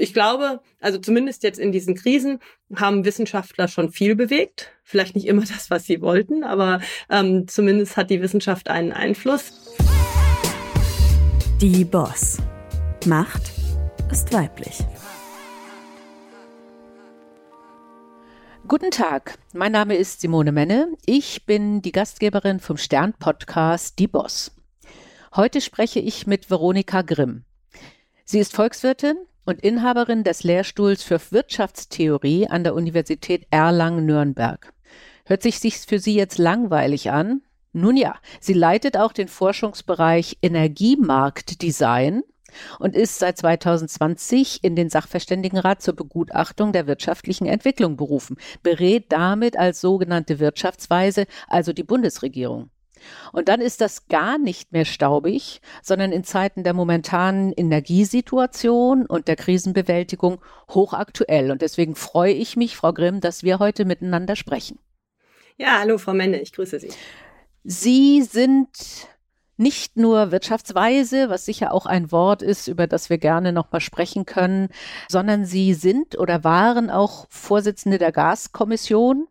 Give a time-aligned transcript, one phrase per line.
[0.00, 2.40] ich glaube, also zumindest jetzt in diesen Krisen
[2.74, 4.72] haben Wissenschaftler schon viel bewegt.
[4.82, 6.80] Vielleicht nicht immer das, was sie wollten, aber
[7.10, 9.52] ähm, zumindest hat die Wissenschaft einen Einfluss.
[11.60, 12.38] Die Boss.
[13.06, 13.52] Macht
[14.10, 14.78] ist weiblich.
[18.66, 20.88] Guten Tag, mein Name ist Simone Menne.
[21.04, 24.52] Ich bin die Gastgeberin vom Stern-Podcast Die Boss.
[25.34, 27.44] Heute spreche ich mit Veronika Grimm.
[28.24, 29.16] Sie ist Volkswirtin,
[29.50, 34.72] und Inhaberin des Lehrstuhls für Wirtschaftstheorie an der Universität Erlangen-Nürnberg.
[35.26, 37.42] Hört sich sich's für Sie jetzt langweilig an?
[37.72, 42.22] Nun ja, sie leitet auch den Forschungsbereich Energiemarktdesign
[42.78, 49.56] und ist seit 2020 in den Sachverständigenrat zur Begutachtung der wirtschaftlichen Entwicklung berufen, berät damit
[49.56, 52.70] als sogenannte Wirtschaftsweise also die Bundesregierung.
[53.32, 59.28] Und dann ist das gar nicht mehr staubig, sondern in Zeiten der momentanen Energiesituation und
[59.28, 61.50] der Krisenbewältigung hochaktuell.
[61.50, 64.78] Und deswegen freue ich mich, Frau Grimm, dass wir heute miteinander sprechen.
[65.56, 66.90] Ja, hallo, Frau Menne, ich grüße Sie.
[67.64, 68.68] Sie sind
[69.60, 74.24] nicht nur wirtschaftsweise, was sicher auch ein Wort ist, über das wir gerne nochmal sprechen
[74.24, 74.70] können,
[75.06, 79.28] sondern Sie sind oder waren auch Vorsitzende der Gaskommission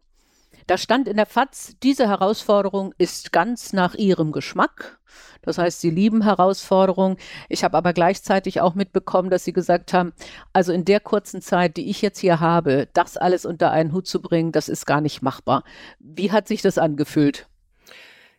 [0.70, 5.00] da stand in der FAZ, diese Herausforderung ist ganz nach ihrem Geschmack.
[5.42, 7.17] Das heißt, sie lieben Herausforderungen.
[7.48, 10.14] Ich habe aber gleichzeitig auch mitbekommen, dass sie gesagt haben,
[10.53, 14.06] also in der kurzen Zeit, die ich jetzt hier habe, das alles unter einen Hut
[14.06, 15.64] zu bringen, das ist gar nicht machbar.
[15.97, 17.48] Wie hat sich das angefühlt?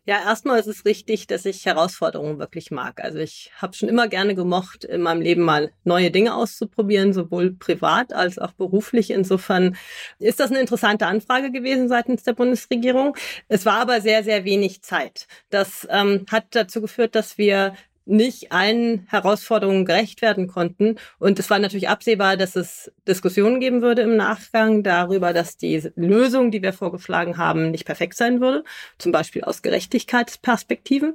[0.06, 3.04] Ja, erstmal ist es richtig, dass ich Herausforderungen wirklich mag.
[3.04, 7.52] Also ich habe schon immer gerne gemocht, in meinem Leben mal neue Dinge auszuprobieren, sowohl
[7.52, 9.10] privat als auch beruflich.
[9.10, 9.76] Insofern
[10.18, 13.14] ist das eine interessante Anfrage gewesen seitens der Bundesregierung.
[13.48, 15.26] Es war aber sehr, sehr wenig Zeit.
[15.50, 17.74] Das ähm, hat dazu geführt, dass wir
[18.10, 20.96] nicht allen Herausforderungen gerecht werden konnten.
[21.18, 25.90] Und es war natürlich absehbar, dass es Diskussionen geben würde im Nachgang darüber, dass die
[25.94, 28.64] Lösung, die wir vorgeschlagen haben, nicht perfekt sein würde,
[28.98, 31.14] zum Beispiel aus Gerechtigkeitsperspektiven.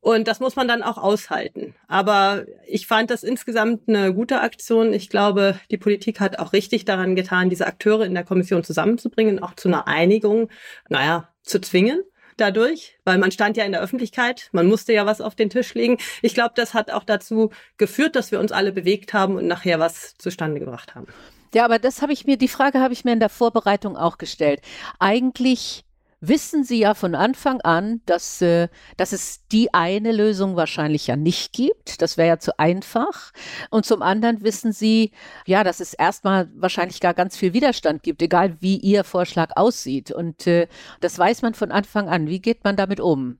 [0.00, 1.74] Und das muss man dann auch aushalten.
[1.88, 4.92] Aber ich fand das insgesamt eine gute Aktion.
[4.92, 9.42] Ich glaube, die Politik hat auch richtig daran getan, diese Akteure in der Kommission zusammenzubringen,
[9.42, 10.48] auch zu einer Einigung,
[10.88, 12.02] naja, zu zwingen
[12.36, 15.74] dadurch, weil man stand ja in der Öffentlichkeit, man musste ja was auf den Tisch
[15.74, 15.98] legen.
[16.22, 19.78] Ich glaube, das hat auch dazu geführt, dass wir uns alle bewegt haben und nachher
[19.78, 21.06] was zustande gebracht haben.
[21.54, 24.18] Ja, aber das habe ich mir, die Frage habe ich mir in der Vorbereitung auch
[24.18, 24.60] gestellt.
[24.98, 25.85] Eigentlich
[26.20, 31.16] wissen Sie ja von Anfang an, dass, äh, dass es die eine Lösung wahrscheinlich ja
[31.16, 32.02] nicht gibt.
[32.02, 33.32] Das wäre ja zu einfach.
[33.70, 35.12] Und zum anderen wissen Sie,
[35.46, 40.10] ja, dass es erstmal wahrscheinlich gar ganz viel Widerstand gibt, egal wie Ihr Vorschlag aussieht.
[40.10, 40.68] Und äh,
[41.00, 42.28] das weiß man von Anfang an.
[42.28, 43.38] Wie geht man damit um?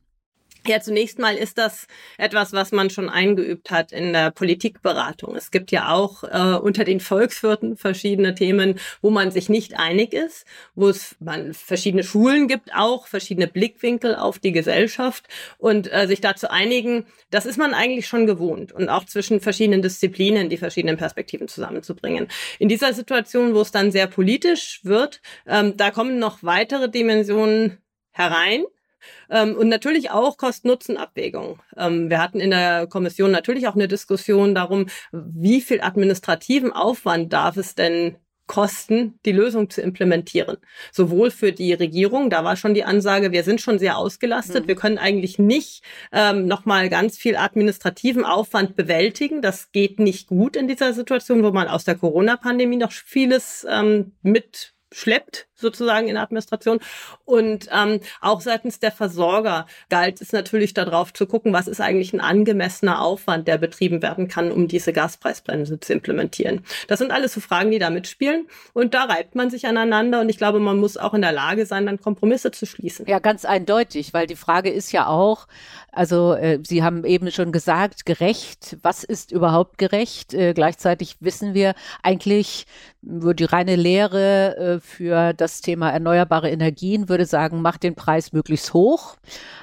[0.66, 1.86] Ja, zunächst mal ist das
[2.18, 5.36] etwas, was man schon eingeübt hat in der Politikberatung.
[5.36, 10.12] Es gibt ja auch äh, unter den Volkswirten verschiedene Themen, wo man sich nicht einig
[10.12, 10.44] ist,
[10.74, 15.28] wo es man verschiedene Schulen gibt, auch verschiedene Blickwinkel auf die Gesellschaft
[15.58, 19.82] und äh, sich dazu einigen, das ist man eigentlich schon gewohnt und auch zwischen verschiedenen
[19.82, 22.26] Disziplinen die verschiedenen Perspektiven zusammenzubringen.
[22.58, 27.78] In dieser Situation, wo es dann sehr politisch wird, ähm, da kommen noch weitere Dimensionen
[28.10, 28.64] herein
[29.28, 31.60] und natürlich auch Kosten-Nutzen-Abwägung.
[31.76, 37.32] Ähm, wir hatten in der Kommission natürlich auch eine Diskussion darum, wie viel administrativen Aufwand
[37.32, 40.56] darf es denn kosten, die Lösung zu implementieren.
[40.92, 44.68] Sowohl für die Regierung, da war schon die Ansage, wir sind schon sehr ausgelastet, mhm.
[44.68, 49.42] wir können eigentlich nicht ähm, nochmal ganz viel administrativen Aufwand bewältigen.
[49.42, 54.12] Das geht nicht gut in dieser Situation, wo man aus der Corona-Pandemie noch vieles ähm,
[54.22, 56.78] mit schleppt sozusagen in der Administration.
[57.24, 62.12] Und ähm, auch seitens der Versorger galt es natürlich darauf zu gucken, was ist eigentlich
[62.12, 66.64] ein angemessener Aufwand, der betrieben werden kann, um diese Gaspreisbremse zu implementieren.
[66.88, 68.46] Das sind alles so Fragen, die da mitspielen.
[68.72, 70.20] Und da reibt man sich aneinander.
[70.20, 73.06] Und ich glaube, man muss auch in der Lage sein, dann Kompromisse zu schließen.
[73.06, 75.46] Ja, ganz eindeutig, weil die Frage ist ja auch,
[75.92, 78.76] also äh, Sie haben eben schon gesagt, gerecht.
[78.82, 80.34] Was ist überhaupt gerecht?
[80.34, 82.66] Äh, gleichzeitig wissen wir eigentlich,
[83.00, 88.32] die reine Lehre äh, für das das Thema erneuerbare Energien, würde sagen, macht den Preis
[88.32, 89.16] möglichst hoch,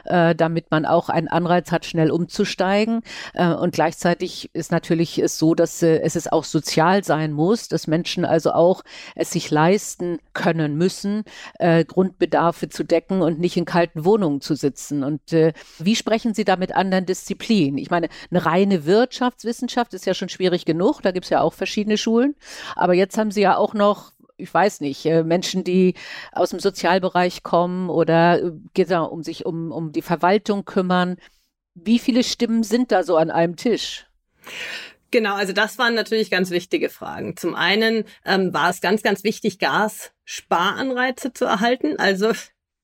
[0.06, 3.02] äh, damit man auch einen Anreiz hat, schnell umzusteigen.
[3.34, 7.88] Äh, und gleichzeitig ist natürlich es so, dass äh, es auch sozial sein muss, dass
[7.88, 8.84] Menschen also auch
[9.14, 11.26] es sich leisten können müssen,
[11.60, 15.04] äh, Grundbedarfe zu decken und nicht in kalten Wohnungen zu sitzen.
[15.04, 17.78] Und äh, wie sprechen Sie da mit anderen Disziplinen?
[17.78, 21.54] Ich meine, eine reine Wirtschaftswissenschaft ist ja schon schwierig genug, da gibt es ja auch
[21.54, 22.36] verschiedene Schulen.
[22.78, 25.96] Aber jetzt haben Sie ja auch noch ich weiß nicht, äh, Menschen, die
[26.32, 31.18] aus dem Sozialbereich kommen oder äh, um sich um, um die Verwaltung kümmern.
[31.76, 34.08] Wie viele Stimmen sind da so an einem Tisch?
[35.12, 37.38] Genau, also das waren natürlich ganz wichtige Fragen.
[37.38, 42.32] Zum einen ähm, war es ganz, ganz wichtig, Gassparanreize zu erhalten, also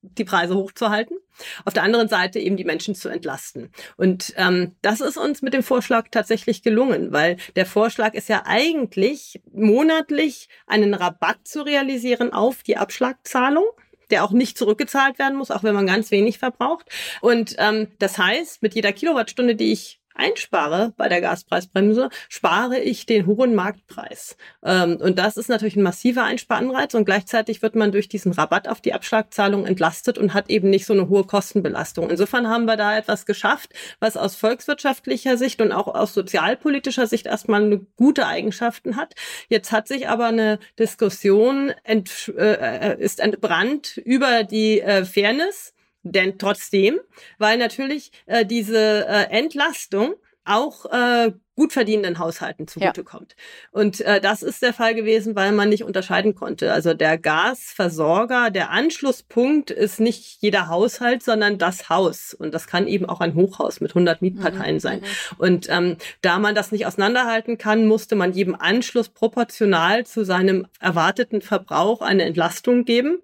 [0.02, 1.18] die Preise hochzuhalten.
[1.64, 3.70] Auf der anderen Seite eben die Menschen zu entlasten.
[3.96, 8.42] Und ähm, das ist uns mit dem Vorschlag tatsächlich gelungen, weil der Vorschlag ist ja
[8.46, 13.64] eigentlich monatlich einen Rabatt zu realisieren auf die Abschlagzahlung
[14.10, 16.86] der auch nicht zurückgezahlt werden muss, auch wenn man ganz wenig verbraucht.
[17.20, 23.06] Und ähm, das heißt, mit jeder Kilowattstunde, die ich einspare bei der Gaspreisbremse, spare ich
[23.06, 24.36] den hohen Marktpreis.
[24.62, 28.68] Ähm, und das ist natürlich ein massiver Einsparanreiz und gleichzeitig wird man durch diesen Rabatt
[28.68, 32.10] auf die Abschlagzahlung entlastet und hat eben nicht so eine hohe Kostenbelastung.
[32.10, 37.26] Insofern haben wir da etwas geschafft, was aus volkswirtschaftlicher Sicht und auch aus sozialpolitischer Sicht
[37.26, 39.14] erstmal eine gute Eigenschaften hat.
[39.48, 45.72] Jetzt hat sich aber eine Diskussion ent, äh, äh ist entbrannt über die äh, Fairness
[46.02, 46.98] denn trotzdem,
[47.38, 50.14] weil natürlich äh, diese äh, Entlastung
[50.44, 53.34] auch äh, gut verdienenden Haushalten zugutekommt.
[53.36, 53.80] Ja.
[53.80, 56.72] Und äh, das ist der Fall gewesen, weil man nicht unterscheiden konnte.
[56.72, 62.32] Also der Gasversorger, der Anschlusspunkt ist nicht jeder Haushalt, sondern das Haus.
[62.32, 64.80] Und das kann eben auch ein Hochhaus mit 100 Mietparteien mhm.
[64.80, 65.00] sein.
[65.00, 65.04] Mhm.
[65.36, 70.66] Und ähm, da man das nicht auseinanderhalten kann, musste man jedem Anschluss proportional zu seinem
[70.80, 73.18] erwarteten Verbrauch eine Entlastung geben.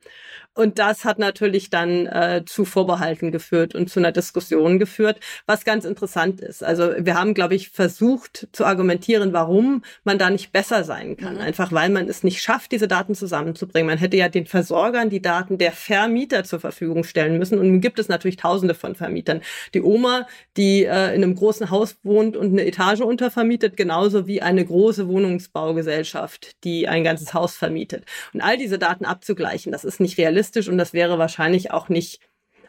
[0.56, 5.66] Und das hat natürlich dann äh, zu Vorbehalten geführt und zu einer Diskussion geführt, was
[5.66, 6.64] ganz interessant ist.
[6.64, 11.34] Also wir haben, glaube ich, versucht zu argumentieren, warum man da nicht besser sein kann.
[11.34, 11.42] Mhm.
[11.42, 13.86] Einfach weil man es nicht schafft, diese Daten zusammenzubringen.
[13.86, 17.58] Man hätte ja den Versorgern die Daten der Vermieter zur Verfügung stellen müssen.
[17.58, 19.42] Und nun gibt es natürlich Tausende von Vermietern.
[19.74, 20.26] Die Oma,
[20.56, 25.06] die äh, in einem großen Haus wohnt und eine Etage untervermietet, genauso wie eine große
[25.06, 28.04] Wohnungsbaugesellschaft, die ein ganzes Haus vermietet.
[28.32, 31.88] Und all diese Daten abzugleichen, das ist nicht realistisch realistisch und das wäre wahrscheinlich auch
[31.88, 32.20] nicht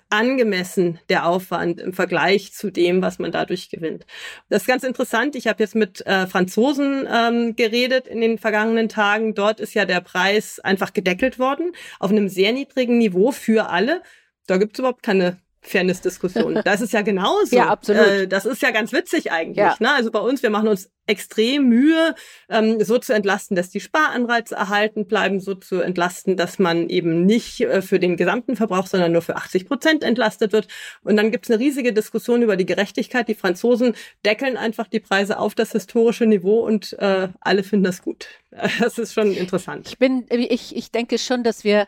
[0.09, 4.06] angemessen der Aufwand im Vergleich zu dem, was man dadurch gewinnt.
[4.47, 5.35] Das ist ganz interessant.
[5.35, 9.33] Ich habe jetzt mit äh, Franzosen ähm, geredet in den vergangenen Tagen.
[9.35, 14.01] Dort ist ja der Preis einfach gedeckelt worden auf einem sehr niedrigen Niveau für alle.
[14.47, 15.39] Da gibt es überhaupt keine
[15.69, 16.62] Fairness-Diskussion.
[16.68, 17.56] Das ist ja genauso.
[17.56, 18.06] ja, absolut.
[18.06, 19.58] Äh, das ist ja ganz witzig eigentlich.
[19.58, 19.75] Ja.
[19.80, 19.92] Ne?
[19.92, 22.16] Also bei uns, wir machen uns extrem Mühe,
[22.50, 27.25] ähm, so zu entlasten, dass die Sparanreize erhalten bleiben, so zu entlasten, dass man eben
[27.25, 30.68] nicht äh, für den gesamten Verbrauch, sondern nur für 80 Prozent entlastet wird.
[31.04, 33.28] Und dann gibt es eine riesige Diskussion über die Gerechtigkeit.
[33.28, 38.02] Die Franzosen deckeln einfach die Preise auf das historische Niveau und äh, alle finden das
[38.02, 38.28] gut.
[38.80, 39.88] Das ist schon interessant.
[39.88, 41.88] Ich bin, ich, ich denke schon, dass wir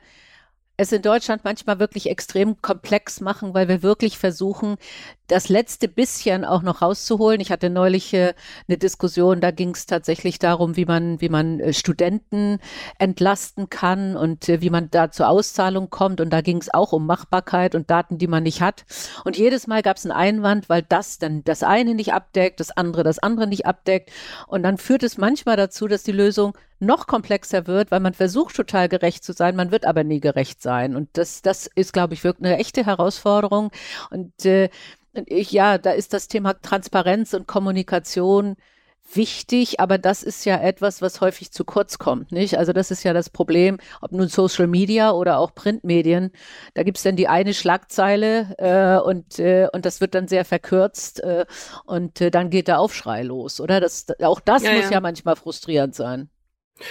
[0.79, 4.77] es in Deutschland manchmal wirklich extrem komplex machen, weil wir wirklich versuchen,
[5.29, 7.39] das letzte bisschen auch noch rauszuholen.
[7.39, 8.33] Ich hatte neulich äh,
[8.67, 12.59] eine Diskussion, da ging es tatsächlich darum, wie man, wie man äh, Studenten
[12.97, 16.19] entlasten kann und äh, wie man da zur Auszahlung kommt.
[16.19, 18.85] Und da ging es auch um Machbarkeit und Daten, die man nicht hat.
[19.23, 22.71] Und jedes Mal gab es einen Einwand, weil das dann das eine nicht abdeckt, das
[22.71, 24.11] andere das andere nicht abdeckt.
[24.47, 28.55] Und dann führt es manchmal dazu, dass die Lösung noch komplexer wird, weil man versucht
[28.55, 30.95] total gerecht zu sein, man wird aber nie gerecht sein.
[30.95, 33.71] Und das, das ist, glaube ich, wirklich eine echte Herausforderung.
[34.09, 34.69] Und äh,
[35.25, 38.55] ich, ja, da ist das Thema Transparenz und Kommunikation
[39.15, 42.57] wichtig, aber das ist ja etwas, was häufig zu kurz kommt, nicht?
[42.57, 46.31] Also das ist ja das Problem, ob nun Social Media oder auch Printmedien.
[46.73, 51.23] Da gibt's dann die eine Schlagzeile äh, und, äh, und das wird dann sehr verkürzt
[51.23, 51.45] äh,
[51.85, 53.79] und äh, dann geht der Aufschrei los, oder?
[53.79, 54.91] Das, auch das ja, muss ja.
[54.91, 56.29] ja manchmal frustrierend sein.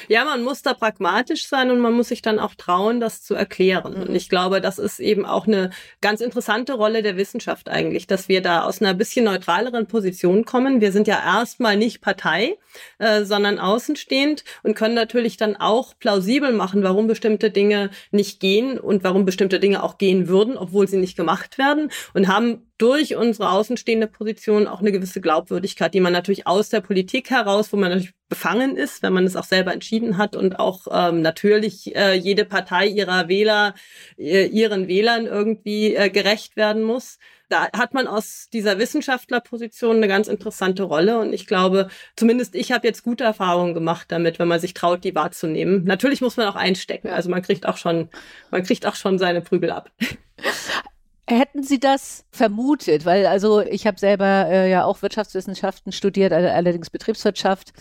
[0.08, 3.34] Ja, man muss da pragmatisch sein und man muss sich dann auch trauen, das zu
[3.34, 3.94] erklären.
[3.94, 4.02] Mhm.
[4.02, 5.70] Und ich glaube, das ist eben auch eine
[6.00, 10.80] ganz interessante Rolle der Wissenschaft eigentlich, dass wir da aus einer bisschen neutraleren Position kommen.
[10.80, 12.56] Wir sind ja erstmal nicht Partei,
[12.98, 18.78] äh, sondern außenstehend und können natürlich dann auch plausibel machen, warum bestimmte Dinge nicht gehen
[18.78, 23.16] und warum bestimmte Dinge auch gehen würden, obwohl sie nicht gemacht werden und haben durch
[23.16, 27.76] unsere außenstehende Position auch eine gewisse Glaubwürdigkeit, die man natürlich aus der Politik heraus, wo
[27.76, 31.94] man natürlich befangen ist, wenn man es auch selber entschieden hat und auch ähm, natürlich
[31.96, 33.74] äh, jede Partei ihrer Wähler,
[34.16, 37.18] äh, ihren Wählern irgendwie äh, gerecht werden muss.
[37.48, 42.72] Da hat man aus dieser Wissenschaftlerposition eine ganz interessante Rolle und ich glaube, zumindest ich
[42.72, 45.84] habe jetzt gute Erfahrungen gemacht damit, wenn man sich traut, die wahrzunehmen.
[45.84, 48.10] Natürlich muss man auch einstecken, also man kriegt auch schon,
[48.50, 49.90] man kriegt auch schon seine Prügel ab.
[51.30, 53.04] Hätten Sie das vermutet?
[53.04, 57.72] Weil also ich habe selber äh, ja auch Wirtschaftswissenschaften studiert, allerdings Betriebswirtschaft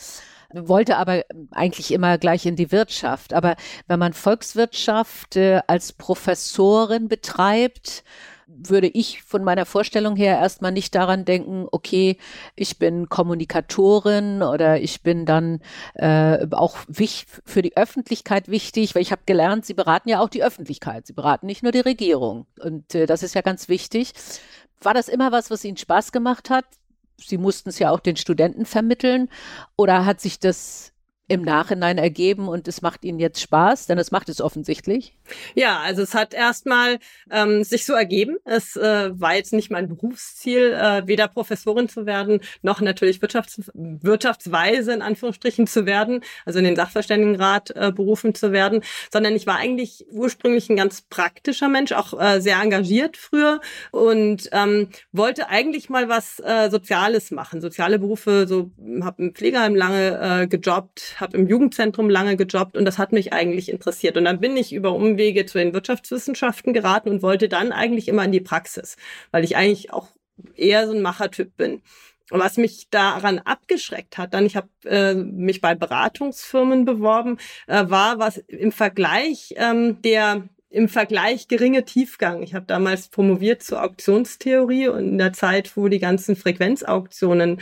[0.54, 3.34] wollte aber eigentlich immer gleich in die Wirtschaft.
[3.34, 3.56] Aber
[3.88, 8.04] wenn man Volkswirtschaft äh, als Professorin betreibt,
[8.48, 12.18] würde ich von meiner Vorstellung her erstmal nicht daran denken, okay,
[12.56, 15.60] ich bin Kommunikatorin oder ich bin dann
[15.96, 20.30] äh, auch wich, für die Öffentlichkeit wichtig, weil ich habe gelernt, sie beraten ja auch
[20.30, 22.48] die Öffentlichkeit, sie beraten nicht nur die Regierung.
[22.60, 24.13] Und äh, das ist ja ganz wichtig.
[24.82, 26.66] War das immer was, was Ihnen Spaß gemacht hat?
[27.18, 29.30] Sie mussten es ja auch den Studenten vermitteln.
[29.75, 30.94] Oder hat sich das
[31.27, 33.88] im Nachhinein ergeben und es macht Ihnen jetzt Spaß?
[33.88, 35.13] Denn es macht es offensichtlich.
[35.55, 38.38] Ja, also es hat erstmal ähm, sich so ergeben.
[38.46, 43.72] Es äh, war jetzt nicht mein Berufsziel, äh, weder Professorin zu werden, noch natürlich Wirtschafts
[43.74, 48.81] wirtschaftsweise in Anführungsstrichen zu werden, also in den Sachverständigenrat äh, berufen zu werden,
[49.12, 54.50] sondern ich war eigentlich ursprünglich ein ganz praktischer Mensch, auch äh, sehr engagiert früher und
[54.51, 58.46] ähm, wollte eigentlich mal was äh, Soziales machen, soziale Berufe.
[58.48, 63.12] So habe im Pflegeheim lange äh, gejobbt, habe im Jugendzentrum lange gejobbt und das hat
[63.12, 64.17] mich eigentlich interessiert.
[64.17, 68.25] Und dann bin ich über Umwege zu den Wirtschaftswissenschaften geraten und wollte dann eigentlich immer
[68.25, 68.97] in die Praxis,
[69.31, 70.09] weil ich eigentlich auch
[70.55, 71.81] eher so ein Machertyp bin.
[72.29, 77.89] Und was mich daran abgeschreckt hat, dann ich habe äh, mich bei Beratungsfirmen beworben, äh,
[77.89, 82.43] war was im Vergleich ähm, der im Vergleich geringe Tiefgang.
[82.43, 87.62] Ich habe damals promoviert zur Auktionstheorie und in der Zeit, wo die ganzen Frequenzauktionen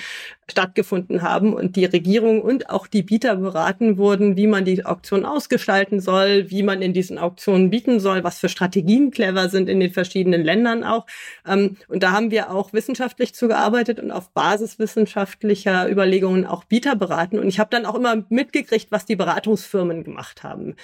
[0.50, 5.26] stattgefunden haben und die Regierung und auch die Bieter beraten wurden, wie man die Auktion
[5.26, 9.80] ausgestalten soll, wie man in diesen Auktionen bieten soll, was für Strategien clever sind in
[9.80, 11.06] den verschiedenen Ländern auch.
[11.48, 16.96] Ähm, und da haben wir auch wissenschaftlich zugearbeitet und auf Basis wissenschaftlicher Überlegungen auch Bieter
[16.96, 17.40] beraten.
[17.40, 20.76] Und ich habe dann auch immer mitgekriegt, was die Beratungsfirmen gemacht haben.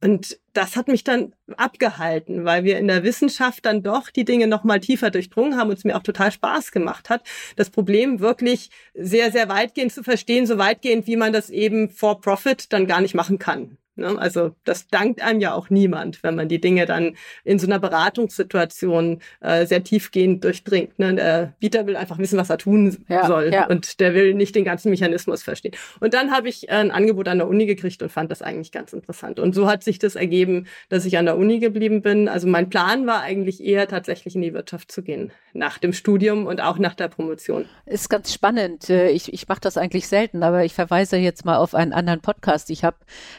[0.00, 4.46] Und das hat mich dann abgehalten, weil wir in der Wissenschaft dann doch die Dinge
[4.46, 7.22] noch mal tiefer durchdrungen haben und es mir auch total Spaß gemacht hat,
[7.56, 12.20] das Problem wirklich sehr, sehr weitgehend zu verstehen, so weitgehend, wie man das eben for
[12.20, 13.76] profit dann gar nicht machen kann.
[13.98, 14.16] Ne?
[14.18, 17.78] Also das dankt einem ja auch niemand, wenn man die Dinge dann in so einer
[17.78, 20.98] Beratungssituation äh, sehr tiefgehend durchdringt.
[20.98, 21.14] Ne?
[21.14, 23.66] Der Bieter will einfach wissen, was er tun ja, soll ja.
[23.66, 25.74] und der will nicht den ganzen Mechanismus verstehen.
[26.00, 28.72] Und dann habe ich äh, ein Angebot an der Uni gekriegt und fand das eigentlich
[28.72, 29.38] ganz interessant.
[29.40, 32.28] Und so hat sich das ergeben, dass ich an der Uni geblieben bin.
[32.28, 36.46] Also mein Plan war eigentlich eher tatsächlich in die Wirtschaft zu gehen nach dem Studium
[36.46, 37.66] und auch nach der Promotion.
[37.86, 38.88] Ist ganz spannend.
[38.90, 42.20] Äh, ich, ich mache das eigentlich selten, aber ich verweise jetzt mal auf einen anderen
[42.20, 42.70] Podcast.
[42.70, 42.96] Ich habe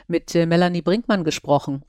[0.08, 1.84] mit äh, Melanie Brinkmann gesprochen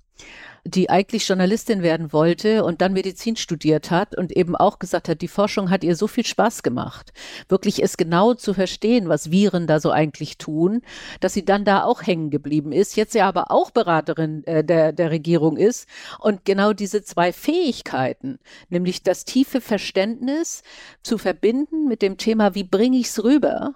[0.64, 5.23] die eigentlich Journalistin werden wollte und dann Medizin studiert hat und eben auch gesagt hat,
[5.23, 7.12] die Forschung hat ihr so viel Spaß gemacht,
[7.49, 10.83] wirklich es genau zu verstehen, was Viren da so eigentlich tun,
[11.21, 14.93] dass sie dann da auch hängen geblieben ist, jetzt ja aber auch Beraterin äh, der,
[14.93, 15.88] der Regierung ist
[16.19, 18.38] und genau diese zwei Fähigkeiten,
[18.69, 20.62] nämlich das tiefe Verständnis
[21.02, 23.75] zu verbinden mit dem Thema, wie bringe ich es rüber,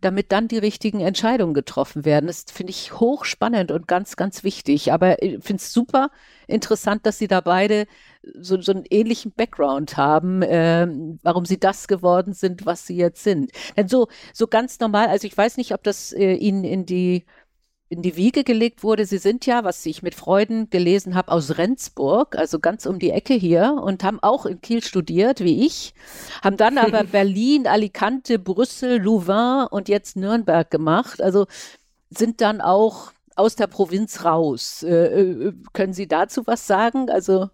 [0.00, 2.26] damit dann die richtigen Entscheidungen getroffen werden.
[2.26, 4.92] Das finde ich hochspannend und ganz, ganz wichtig.
[4.92, 6.10] Aber ich finde es super
[6.46, 7.86] interessant, dass Sie da beide
[8.38, 10.86] so, so einen ähnlichen Background haben, äh,
[11.22, 13.52] warum Sie das geworden sind, was Sie jetzt sind.
[13.76, 17.24] Denn so, so ganz normal, also ich weiß nicht, ob das äh, Ihnen in die
[17.92, 19.04] in die Wiege gelegt wurde.
[19.04, 23.10] Sie sind ja, was ich mit Freuden gelesen habe, aus Rendsburg, also ganz um die
[23.10, 25.92] Ecke hier und haben auch in Kiel studiert, wie ich,
[26.42, 31.20] haben dann aber Berlin, Alicante, Brüssel, Louvain und jetzt Nürnberg gemacht.
[31.20, 31.46] Also
[32.08, 34.82] sind dann auch aus der Provinz raus.
[34.82, 37.10] Äh, äh können Sie dazu was sagen?
[37.10, 37.50] Also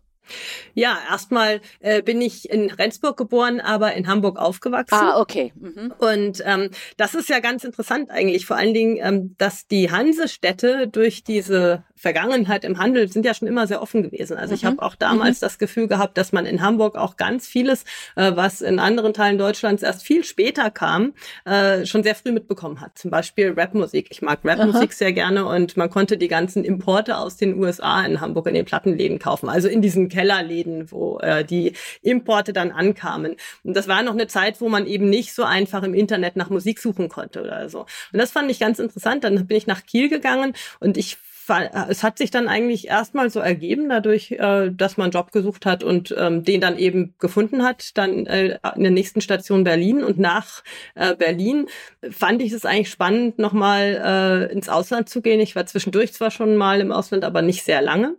[0.75, 4.95] ja, erstmal äh, bin ich in Rendsburg geboren, aber in Hamburg aufgewachsen.
[4.95, 5.53] Ah, okay.
[5.57, 5.95] Mhm.
[5.99, 10.89] Und ähm, das ist ja ganz interessant eigentlich, vor allen Dingen, ähm, dass die Hansestädte
[10.89, 14.37] durch diese Vergangenheit im Handel sind ja schon immer sehr offen gewesen.
[14.37, 14.55] Also mhm.
[14.55, 15.47] ich habe auch damals mhm.
[15.47, 19.37] das Gefühl gehabt, dass man in Hamburg auch ganz vieles, äh, was in anderen Teilen
[19.37, 21.15] Deutschlands erst viel später kam,
[21.45, 22.97] äh, schon sehr früh mitbekommen hat.
[22.97, 24.09] Zum Beispiel Rapmusik.
[24.11, 28.21] Ich mag Rapmusik sehr gerne und man konnte die ganzen Importe aus den USA in
[28.21, 29.49] Hamburg in den Plattenläden kaufen.
[29.49, 33.35] Also in diesen Kellerläden, wo äh, die Importe dann ankamen.
[33.65, 36.51] Und das war noch eine Zeit, wo man eben nicht so einfach im Internet nach
[36.51, 37.81] Musik suchen konnte oder so.
[38.13, 39.25] Und das fand ich ganz interessant.
[39.25, 41.19] Dann bin ich nach Kiel gegangen und ich
[41.89, 45.67] es hat sich dann eigentlich erstmal so ergeben, dadurch, äh, dass man einen Job gesucht
[45.67, 50.05] hat und ähm, den dann eben gefunden hat, dann äh, in der nächsten Station Berlin.
[50.05, 50.63] Und nach
[50.95, 51.67] äh, Berlin
[52.11, 55.41] fand ich es eigentlich spannend, nochmal ins Ausland zu gehen.
[55.41, 58.17] Ich war zwischendurch zwar schon mal im Ausland, aber nicht sehr lange.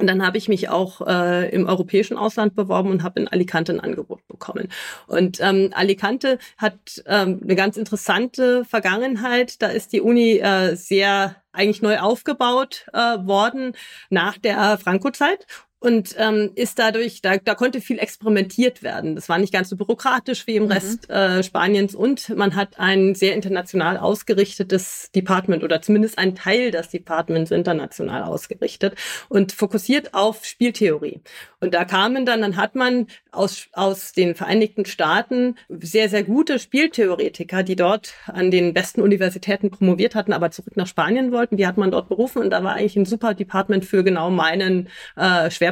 [0.00, 3.72] Und dann habe ich mich auch äh, im europäischen Ausland beworben und habe in Alicante
[3.72, 4.68] ein Angebot bekommen.
[5.06, 9.60] Und ähm, Alicante hat ähm, eine ganz interessante Vergangenheit.
[9.60, 13.74] Da ist die Uni äh, sehr eigentlich neu aufgebaut äh, worden
[14.08, 15.46] nach der Franco-Zeit
[15.80, 19.14] und ähm, ist dadurch, da, da konnte viel experimentiert werden.
[19.14, 20.72] Das war nicht ganz so bürokratisch wie im mhm.
[20.72, 26.70] Rest äh, Spaniens und man hat ein sehr international ausgerichtetes Department oder zumindest ein Teil
[26.70, 28.94] des Departments international ausgerichtet
[29.30, 31.20] und fokussiert auf Spieltheorie.
[31.60, 36.58] Und da kamen dann, dann hat man aus, aus den Vereinigten Staaten sehr, sehr gute
[36.58, 41.56] Spieltheoretiker, die dort an den besten Universitäten promoviert hatten, aber zurück nach Spanien wollten.
[41.56, 44.88] Die hat man dort berufen und da war eigentlich ein super Department für genau meinen
[45.16, 45.69] äh, Schwerpunkt.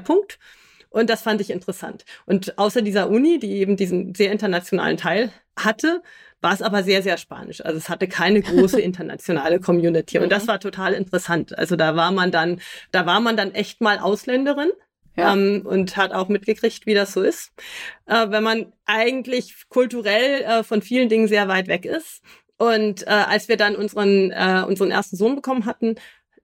[0.90, 2.05] Und das fand ich interessant.
[2.25, 6.02] Und außer dieser Uni, die eben diesen sehr internationalen Teil hatte,
[6.40, 7.64] war es aber sehr, sehr spanisch.
[7.64, 10.19] Also es hatte keine große internationale Community.
[10.19, 10.49] Und das mhm.
[10.49, 11.57] war total interessant.
[11.59, 14.71] Also da war man dann, da war man dann echt mal Ausländerin.
[15.17, 15.33] Ja.
[15.33, 17.50] Ähm, und hat auch mitgekriegt, wie das so ist,
[18.07, 22.23] äh, wenn man eigentlich kulturell äh, von vielen Dingen sehr weit weg ist.
[22.57, 25.97] Und äh, als wir dann unseren, äh, unseren ersten Sohn bekommen hatten,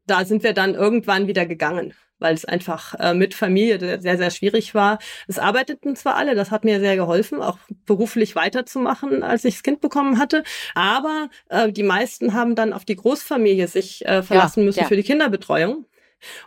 [0.07, 4.31] da sind wir dann irgendwann wieder gegangen weil es einfach äh, mit Familie sehr, sehr
[4.31, 4.99] schwierig war.
[5.29, 9.63] Es arbeiteten zwar alle, das hat mir sehr geholfen, auch beruflich weiterzumachen, als ich das
[9.63, 10.43] Kind bekommen hatte,
[10.75, 14.87] aber äh, die meisten haben dann auf die Großfamilie sich äh, verlassen ja, müssen ja.
[14.87, 15.87] für die Kinderbetreuung.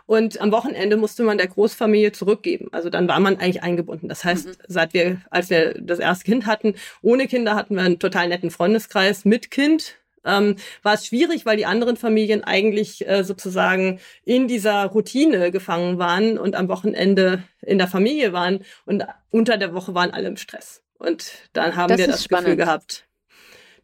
[0.06, 2.68] Und am Wochenende musste man der Großfamilie zurückgeben.
[2.72, 4.08] Also dann war man eigentlich eingebunden.
[4.08, 4.52] Das heißt, mhm.
[4.66, 8.50] seit wir, als wir das erste Kind hatten, ohne Kinder hatten wir einen total netten
[8.50, 9.96] Freundeskreis mit Kind
[10.28, 15.98] ähm, war es schwierig, weil die anderen Familien eigentlich äh, sozusagen in dieser Routine gefangen
[15.98, 20.36] waren und am Wochenende in der Familie waren und unter der Woche waren alle im
[20.36, 20.82] Stress.
[20.98, 22.46] Und dann haben das wir das spannend.
[22.46, 23.08] Gefühl gehabt,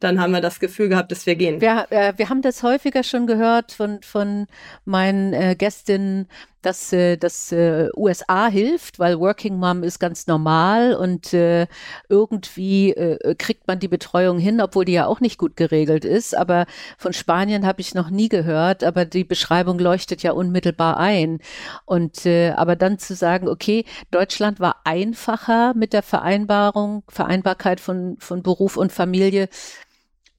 [0.01, 1.61] dann haben wir das Gefühl gehabt, dass wir gehen.
[1.61, 4.47] Wir, äh, wir haben das häufiger schon gehört von, von
[4.85, 6.29] meinen äh, Gästinnen,
[6.65, 11.67] dass äh, das äh, USA hilft, weil Working Mom ist ganz normal und äh,
[12.09, 16.37] irgendwie äh, kriegt man die Betreuung hin, obwohl die ja auch nicht gut geregelt ist.
[16.37, 16.67] Aber
[16.97, 21.41] von Spanien habe ich noch nie gehört, aber die Beschreibung leuchtet ja unmittelbar ein.
[21.85, 28.17] Und äh, aber dann zu sagen, okay, Deutschland war einfacher mit der Vereinbarung, Vereinbarkeit von,
[28.19, 29.49] von Beruf und Familie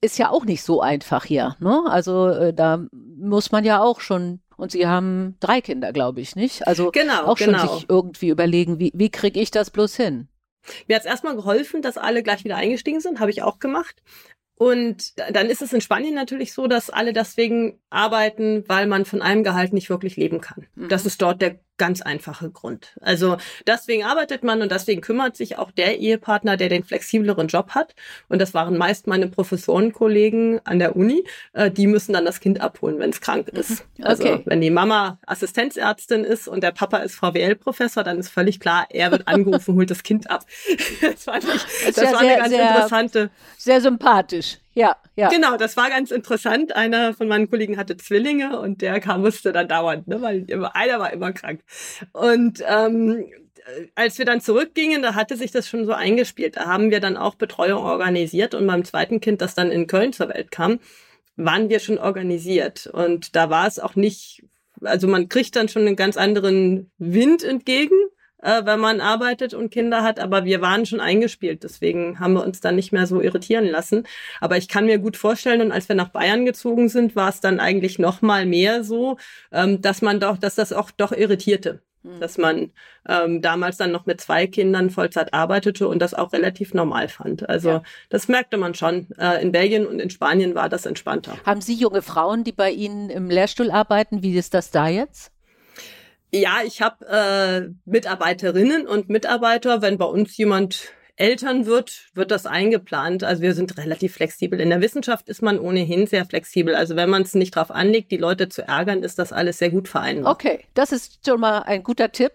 [0.00, 1.56] ist ja auch nicht so einfach hier.
[1.58, 1.82] Ne?
[1.88, 6.36] Also äh, da muss man ja auch schon und sie haben drei Kinder, glaube ich,
[6.36, 6.66] nicht?
[6.66, 7.76] Also genau, auch schon genau.
[7.76, 10.28] sich irgendwie überlegen, wie, wie kriege ich das bloß hin?
[10.88, 14.02] Mir hat es erstmal geholfen, dass alle gleich wieder eingestiegen sind, habe ich auch gemacht.
[14.58, 19.20] Und dann ist es in Spanien natürlich so, dass alle deswegen arbeiten, weil man von
[19.20, 20.66] einem Gehalt nicht wirklich leben kann.
[20.74, 20.88] Mhm.
[20.88, 22.96] Das ist dort der ganz einfache Grund.
[23.00, 27.70] Also deswegen arbeitet man und deswegen kümmert sich auch der Ehepartner, der den flexibleren Job
[27.70, 27.94] hat.
[28.28, 31.24] Und das waren meist meine Professorenkollegen an der Uni.
[31.52, 33.84] Äh, die müssen dann das Kind abholen, wenn es krank ist.
[33.98, 34.04] Mhm.
[34.04, 34.32] Also okay.
[34.32, 38.86] Also wenn die Mama Assistenzärztin ist und der Papa ist VWL-Professor, dann ist völlig klar,
[38.90, 40.44] er wird angerufen, holt das Kind ab.
[41.00, 43.30] das fand ich, das, das ja war sehr, eine ganz sehr, interessante.
[43.58, 44.58] Sehr sympathisch.
[44.76, 45.30] Ja, ja.
[45.30, 46.76] Genau, das war ganz interessant.
[46.76, 50.76] Einer von meinen Kollegen hatte Zwillinge und der kam, musste dann dauernd, ne, weil immer,
[50.76, 51.62] einer war immer krank.
[52.12, 53.24] Und ähm,
[53.94, 56.58] als wir dann zurückgingen, da hatte sich das schon so eingespielt.
[56.58, 60.12] Da haben wir dann auch Betreuung organisiert und beim zweiten Kind, das dann in Köln
[60.12, 60.78] zur Welt kam,
[61.36, 62.86] waren wir schon organisiert.
[62.86, 64.44] Und da war es auch nicht,
[64.82, 67.96] also man kriegt dann schon einen ganz anderen Wind entgegen
[68.42, 72.44] äh, wenn man arbeitet und Kinder hat, aber wir waren schon eingespielt, deswegen haben wir
[72.44, 74.04] uns dann nicht mehr so irritieren lassen.
[74.40, 77.40] Aber ich kann mir gut vorstellen, und als wir nach Bayern gezogen sind, war es
[77.40, 79.16] dann eigentlich noch mal mehr so,
[79.52, 82.20] ähm, dass man doch, dass das auch doch irritierte hm.
[82.20, 82.70] dass man
[83.08, 87.48] ähm, damals dann noch mit zwei Kindern Vollzeit arbeitete und das auch relativ normal fand.
[87.48, 87.82] Also ja.
[88.10, 89.08] das merkte man schon.
[89.18, 91.36] Äh, in Belgien und in Spanien war das entspannter.
[91.44, 94.22] Haben Sie junge Frauen, die bei Ihnen im Lehrstuhl arbeiten?
[94.22, 95.32] Wie ist das da jetzt?
[96.32, 99.82] Ja, ich habe äh, Mitarbeiterinnen und Mitarbeiter.
[99.82, 103.24] Wenn bei uns jemand Eltern wird, wird das eingeplant.
[103.24, 104.60] Also wir sind relativ flexibel.
[104.60, 106.74] In der Wissenschaft ist man ohnehin sehr flexibel.
[106.74, 109.70] Also wenn man es nicht drauf anlegt, die Leute zu ärgern, ist das alles sehr
[109.70, 110.32] gut vereinbar.
[110.32, 112.32] Okay, das ist schon mal ein guter Tipp.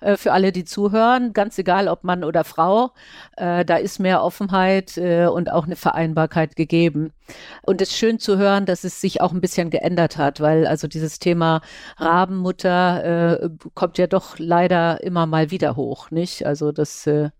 [0.00, 2.92] Äh, für alle, die zuhören, ganz egal ob Mann oder Frau,
[3.36, 7.12] äh, da ist mehr Offenheit äh, und auch eine Vereinbarkeit gegeben.
[7.62, 10.66] Und es ist schön zu hören, dass es sich auch ein bisschen geändert hat, weil
[10.66, 11.60] also dieses Thema
[11.98, 16.46] Rabenmutter äh, kommt ja doch leider immer mal wieder hoch, nicht?
[16.46, 17.30] Also das, äh,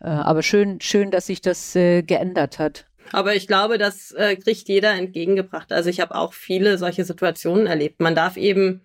[0.00, 2.86] aber schön, schön, dass sich das geändert hat.
[3.12, 5.72] Aber ich glaube, das äh, kriegt jeder entgegengebracht.
[5.72, 8.00] Also ich habe auch viele solche Situationen erlebt.
[8.00, 8.82] Man darf eben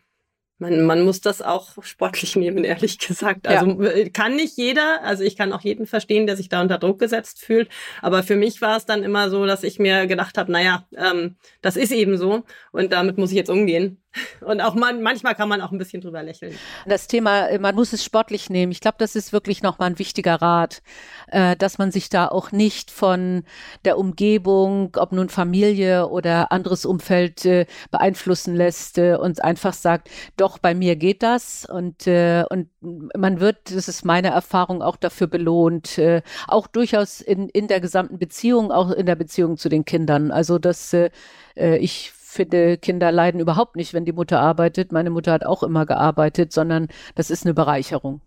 [0.59, 3.47] man, man muss das auch sportlich nehmen, ehrlich gesagt.
[3.47, 3.89] Also ja.
[3.89, 6.99] Äh, kann nicht jeder, also ich kann auch jeden verstehen, der sich da unter Druck
[6.99, 7.69] gesetzt fühlt.
[8.01, 11.37] Aber für mich war es dann immer so, dass ich mir gedacht habe, naja, ähm,
[11.61, 14.01] das ist eben so und damit muss ich jetzt umgehen.
[14.41, 16.55] Und auch man, manchmal kann man auch ein bisschen drüber lächeln.
[16.85, 18.71] Das Thema, man muss es sportlich nehmen.
[18.71, 20.81] Ich glaube, das ist wirklich nochmal ein wichtiger Rat,
[21.27, 23.43] äh, dass man sich da auch nicht von
[23.85, 30.09] der Umgebung, ob nun Familie oder anderes Umfeld äh, beeinflussen lässt äh, und einfach sagt,
[30.37, 31.65] doch, bei mir geht das.
[31.65, 35.97] Und, äh, und man wird, das ist meine Erfahrung, auch dafür belohnt.
[35.97, 40.31] Äh, auch durchaus in, in der gesamten Beziehung, auch in der Beziehung zu den Kindern.
[40.31, 41.09] Also das, äh,
[41.55, 44.91] ich finde, Kinder leiden überhaupt nicht, wenn die Mutter arbeitet.
[44.91, 48.21] Meine Mutter hat auch immer gearbeitet, sondern das ist eine Bereicherung.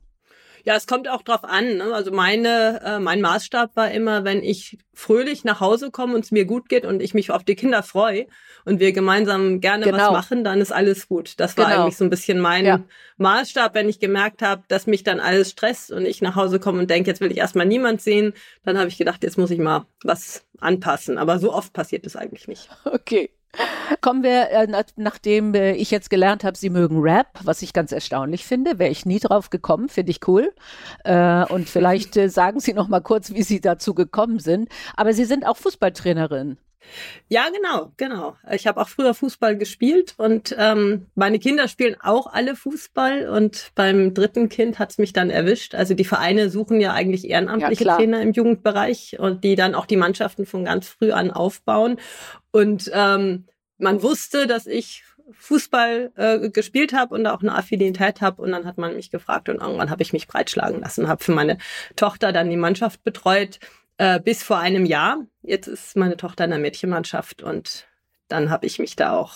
[0.65, 1.79] Ja, es kommt auch drauf an.
[1.79, 1.95] Ne?
[1.95, 6.31] Also meine, äh, mein Maßstab war immer, wenn ich fröhlich nach Hause komme und es
[6.31, 8.27] mir gut geht und ich mich auf die Kinder freue
[8.65, 9.99] und wir gemeinsam gerne genau.
[9.99, 11.35] was machen, dann ist alles gut.
[11.39, 11.83] Das war genau.
[11.83, 12.83] eigentlich so ein bisschen mein ja.
[13.17, 16.81] Maßstab, wenn ich gemerkt habe, dass mich dann alles stresst und ich nach Hause komme
[16.81, 18.35] und denke, jetzt will ich erstmal niemand sehen,
[18.65, 21.17] dann habe ich gedacht, jetzt muss ich mal was anpassen.
[21.17, 22.69] Aber so oft passiert es eigentlich nicht.
[22.85, 23.31] Okay.
[24.01, 27.93] Kommen wir, äh, nachdem äh, ich jetzt gelernt habe, Sie mögen Rap, was ich ganz
[27.93, 30.53] erstaunlich finde, wäre ich nie drauf gekommen, finde ich cool.
[31.05, 34.69] Äh, und vielleicht sagen Sie noch mal kurz, wie Sie dazu gekommen sind.
[34.97, 36.59] Aber Sie sind auch Fußballtrainerin.
[37.29, 38.37] Ja, genau, genau.
[38.51, 43.71] Ich habe auch früher Fußball gespielt und ähm, meine Kinder spielen auch alle Fußball und
[43.75, 45.75] beim dritten Kind hat's mich dann erwischt.
[45.75, 49.87] Also die Vereine suchen ja eigentlich ehrenamtliche ja, Trainer im Jugendbereich und die dann auch
[49.87, 51.99] die Mannschaften von ganz früh an aufbauen.
[52.51, 53.47] Und ähm,
[53.79, 58.67] man wusste, dass ich Fußball äh, gespielt habe und auch eine Affinität habe und dann
[58.67, 61.59] hat man mich gefragt und irgendwann habe ich mich breitschlagen lassen, habe für meine
[61.97, 63.61] Tochter dann die Mannschaft betreut
[64.01, 65.27] äh, bis vor einem Jahr.
[65.43, 67.87] Jetzt ist meine Tochter in der Mädchenmannschaft und
[68.29, 69.35] dann habe ich mich da auch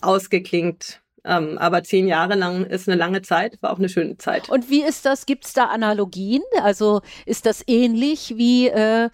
[0.00, 1.00] ausgeklingt.
[1.24, 4.48] Ähm, aber zehn Jahre lang ist eine lange Zeit, war auch eine schöne Zeit.
[4.48, 5.26] Und wie ist das?
[5.26, 6.42] Gibt es da Analogien?
[6.62, 9.10] Also ist das ähnlich wie äh,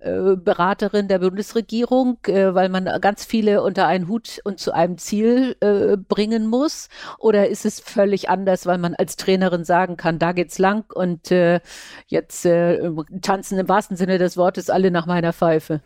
[0.00, 4.98] äh, Beraterin der Bundesregierung, äh, weil man ganz viele unter einen Hut und zu einem
[4.98, 6.88] Ziel äh, bringen muss?
[7.18, 11.30] Oder ist es völlig anders, weil man als Trainerin sagen kann, da geht's lang und
[11.30, 11.60] äh,
[12.06, 12.90] jetzt äh,
[13.22, 15.80] tanzen im wahrsten Sinne des Wortes alle nach meiner Pfeife?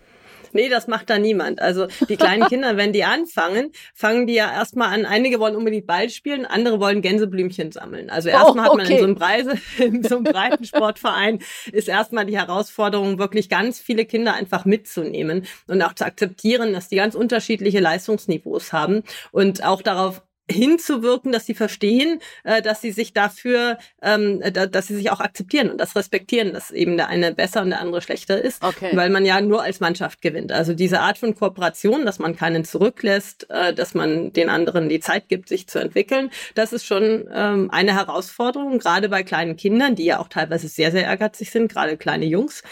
[0.54, 1.60] Nee, das macht da niemand.
[1.60, 5.06] Also die kleinen Kinder, wenn die anfangen, fangen die ja erstmal an.
[5.06, 8.10] Einige wollen unbedingt Ball spielen, andere wollen Gänseblümchen sammeln.
[8.10, 8.82] Also erstmal oh, okay.
[8.82, 11.38] hat man in so einem Preise, in so einem Breitensportverein
[11.72, 16.88] ist erstmal die Herausforderung, wirklich ganz viele Kinder einfach mitzunehmen und auch zu akzeptieren, dass
[16.88, 22.92] die ganz unterschiedliche Leistungsniveaus haben und auch darauf hinzuwirken, dass sie verstehen, äh, dass sie
[22.92, 27.08] sich dafür, ähm, da, dass sie sich auch akzeptieren und das respektieren, dass eben der
[27.08, 28.90] eine besser und der andere schlechter ist, okay.
[28.94, 30.52] weil man ja nur als Mannschaft gewinnt.
[30.52, 35.00] Also diese Art von Kooperation, dass man keinen zurücklässt, äh, dass man den anderen die
[35.00, 39.94] Zeit gibt, sich zu entwickeln, das ist schon ähm, eine Herausforderung, gerade bei kleinen Kindern,
[39.94, 42.62] die ja auch teilweise sehr, sehr ehrgeizig sind, gerade kleine Jungs.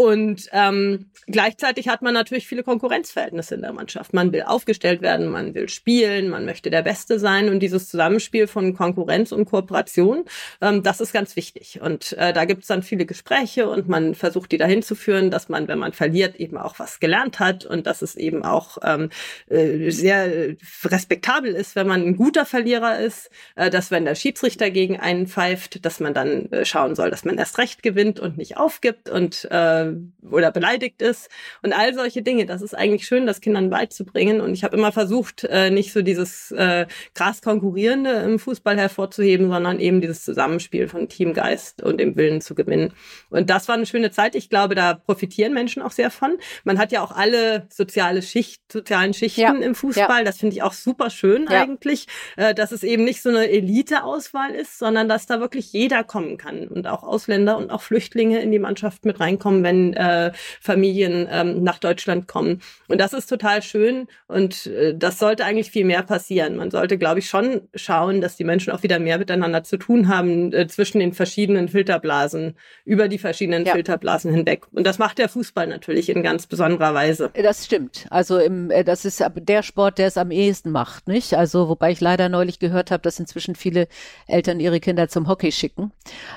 [0.00, 4.14] Und ähm, gleichzeitig hat man natürlich viele Konkurrenzverhältnisse in der Mannschaft.
[4.14, 8.46] Man will aufgestellt werden, man will spielen, man möchte der Beste sein und dieses Zusammenspiel
[8.46, 10.24] von Konkurrenz und Kooperation,
[10.60, 11.80] ähm, das ist ganz wichtig.
[11.82, 15.32] Und äh, da gibt es dann viele Gespräche und man versucht die dahin zu führen,
[15.32, 18.78] dass man, wenn man verliert, eben auch was gelernt hat und dass es eben auch
[18.84, 19.10] ähm,
[19.48, 24.70] äh, sehr respektabel ist, wenn man ein guter Verlierer ist, äh, dass wenn der Schiedsrichter
[24.70, 28.38] gegen einen pfeift, dass man dann äh, schauen soll, dass man erst recht gewinnt und
[28.38, 29.87] nicht aufgibt und äh,
[30.30, 31.28] oder beleidigt ist
[31.62, 32.46] und all solche Dinge.
[32.46, 34.40] Das ist eigentlich schön, das Kindern beizubringen.
[34.40, 39.48] Und ich habe immer versucht, äh, nicht so dieses äh, krass konkurrierende im Fußball hervorzuheben,
[39.48, 42.92] sondern eben dieses Zusammenspiel von Teamgeist und dem Willen zu gewinnen.
[43.30, 44.34] Und das war eine schöne Zeit.
[44.34, 46.36] Ich glaube, da profitieren Menschen auch sehr von.
[46.64, 49.54] Man hat ja auch alle soziale Schicht, sozialen Schichten ja.
[49.54, 50.20] im Fußball.
[50.20, 50.24] Ja.
[50.24, 51.62] Das finde ich auch super schön ja.
[51.62, 56.04] eigentlich, äh, dass es eben nicht so eine Elite-Auswahl ist, sondern dass da wirklich jeder
[56.04, 59.94] kommen kann und auch Ausländer und auch Flüchtlinge in die Mannschaft mit reinkommen, wenn wenn
[59.94, 62.60] äh, Familien ähm, nach Deutschland kommen.
[62.88, 66.56] Und das ist total schön und äh, das sollte eigentlich viel mehr passieren.
[66.56, 70.08] Man sollte, glaube ich, schon schauen, dass die Menschen auch wieder mehr miteinander zu tun
[70.08, 73.72] haben äh, zwischen den verschiedenen Filterblasen, über die verschiedenen ja.
[73.72, 74.66] Filterblasen hinweg.
[74.72, 77.30] Und das macht der Fußball natürlich in ganz besonderer Weise.
[77.34, 78.06] Das stimmt.
[78.10, 81.34] Also im, äh, das ist der Sport, der es am ehesten macht, nicht?
[81.34, 83.88] Also wobei ich leider neulich gehört habe, dass inzwischen viele
[84.26, 85.92] Eltern ihre Kinder zum Hockey schicken,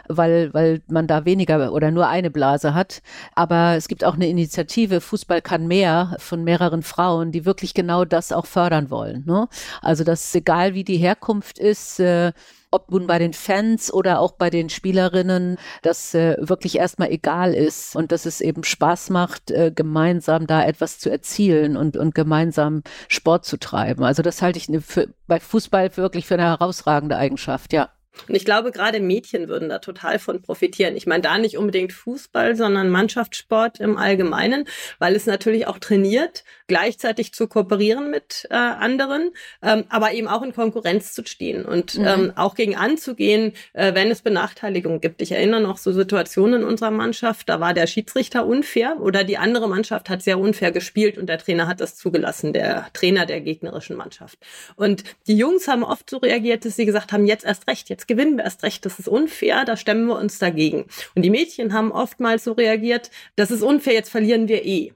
[0.07, 3.01] weil weil man da weniger oder nur eine Blase hat.
[3.35, 8.05] Aber es gibt auch eine Initiative, Fußball kann mehr, von mehreren Frauen, die wirklich genau
[8.05, 9.23] das auch fördern wollen.
[9.25, 9.47] Ne?
[9.81, 12.33] Also, dass egal wie die Herkunft ist, äh,
[12.71, 17.53] ob nun bei den Fans oder auch bei den Spielerinnen, das äh, wirklich erstmal egal
[17.53, 22.15] ist und dass es eben Spaß macht, äh, gemeinsam da etwas zu erzielen und, und
[22.15, 24.03] gemeinsam Sport zu treiben.
[24.03, 27.89] Also das halte ich ne, für, bei Fußball wirklich für eine herausragende Eigenschaft, ja.
[28.27, 30.95] Und ich glaube, gerade Mädchen würden da total von profitieren.
[30.95, 34.65] Ich meine da nicht unbedingt Fußball, sondern Mannschaftssport im Allgemeinen,
[34.99, 40.41] weil es natürlich auch trainiert, gleichzeitig zu kooperieren mit äh, anderen, ähm, aber eben auch
[40.41, 42.05] in Konkurrenz zu stehen und mhm.
[42.05, 45.21] ähm, auch gegen anzugehen, äh, wenn es Benachteiligungen gibt.
[45.21, 49.37] Ich erinnere noch so Situationen in unserer Mannschaft, da war der Schiedsrichter unfair oder die
[49.37, 53.41] andere Mannschaft hat sehr unfair gespielt und der Trainer hat das zugelassen, der Trainer der
[53.41, 54.37] gegnerischen Mannschaft.
[54.75, 58.00] Und die Jungs haben oft so reagiert, dass sie gesagt haben, jetzt erst recht, jetzt
[58.07, 60.85] gewinnen wir erst recht, das ist unfair, da stemmen wir uns dagegen.
[61.15, 64.93] Und die Mädchen haben oftmals so reagiert, das ist unfair, jetzt verlieren wir eh.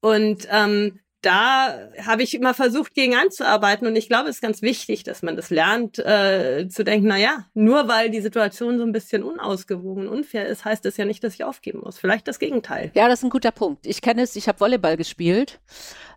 [0.00, 3.86] Und ähm, da habe ich immer versucht, gegen anzuarbeiten.
[3.86, 7.16] Und ich glaube, es ist ganz wichtig, dass man das lernt, äh, zu denken, na
[7.16, 11.24] ja, nur weil die Situation so ein bisschen unausgewogen, unfair ist, heißt das ja nicht,
[11.24, 11.98] dass ich aufgeben muss.
[11.98, 12.90] Vielleicht das Gegenteil.
[12.94, 13.86] Ja, das ist ein guter Punkt.
[13.86, 15.60] Ich kenne es, ich habe Volleyball gespielt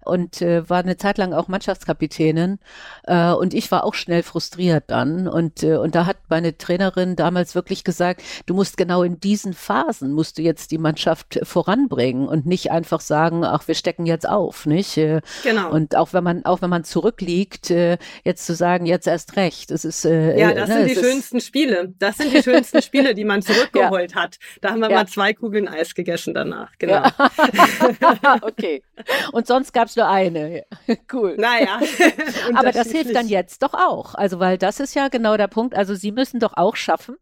[0.08, 2.60] und äh, war eine Zeit lang auch Mannschaftskapitänin.
[3.04, 5.28] Äh, und ich war auch schnell frustriert dann.
[5.28, 9.54] Und, äh, und da hat meine Trainerin damals wirklich gesagt, du musst genau in diesen
[9.54, 14.28] Phasen, musst du jetzt die Mannschaft voranbringen und nicht einfach sagen, ach, wir stecken jetzt
[14.28, 14.98] auf, nicht?
[14.98, 15.72] Äh, genau.
[15.72, 19.72] Und auch wenn man, auch wenn man zurückliegt, äh, jetzt zu sagen, jetzt erst recht.
[19.72, 21.94] Das ist, äh, ja, das ne, sind die schönsten Spiele.
[22.00, 24.24] Das sind die schönsten Spiele, die man zurückgeholt ja.
[24.24, 24.38] hat.
[24.62, 24.98] Da haben wir ja.
[24.98, 26.72] mal zwei Kugeln Eis gegessen danach.
[26.78, 26.94] Genau.
[26.94, 27.14] Ja.
[28.42, 28.84] okay.
[29.32, 30.64] Und sonst gab es nur eine.
[31.14, 31.36] cool.
[31.38, 31.80] Naja.
[32.56, 34.16] Aber das hilft dann jetzt doch auch.
[34.16, 35.76] Also, weil das ist ja genau der Punkt.
[35.76, 37.18] Also, Sie müssen doch auch schaffen,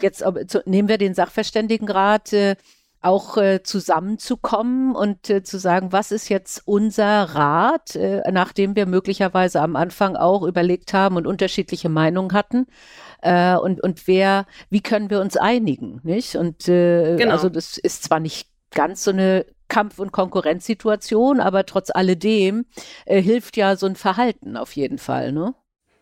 [0.00, 0.24] jetzt
[0.66, 2.56] nehmen wir den Sachverständigenrat, äh,
[3.02, 8.86] auch äh, zusammenzukommen und äh, zu sagen, was ist jetzt unser Rat, äh, nachdem wir
[8.86, 12.66] möglicherweise am Anfang auch überlegt haben und unterschiedliche Meinungen hatten.
[13.20, 16.36] Äh, und, und wer, wie können wir uns einigen, nicht?
[16.36, 17.32] Und äh, genau.
[17.32, 22.66] also das ist zwar nicht ganz so eine Kampf- und Konkurrenzsituation, aber trotz alledem
[23.06, 25.54] äh, hilft ja so ein Verhalten auf jeden Fall, ne?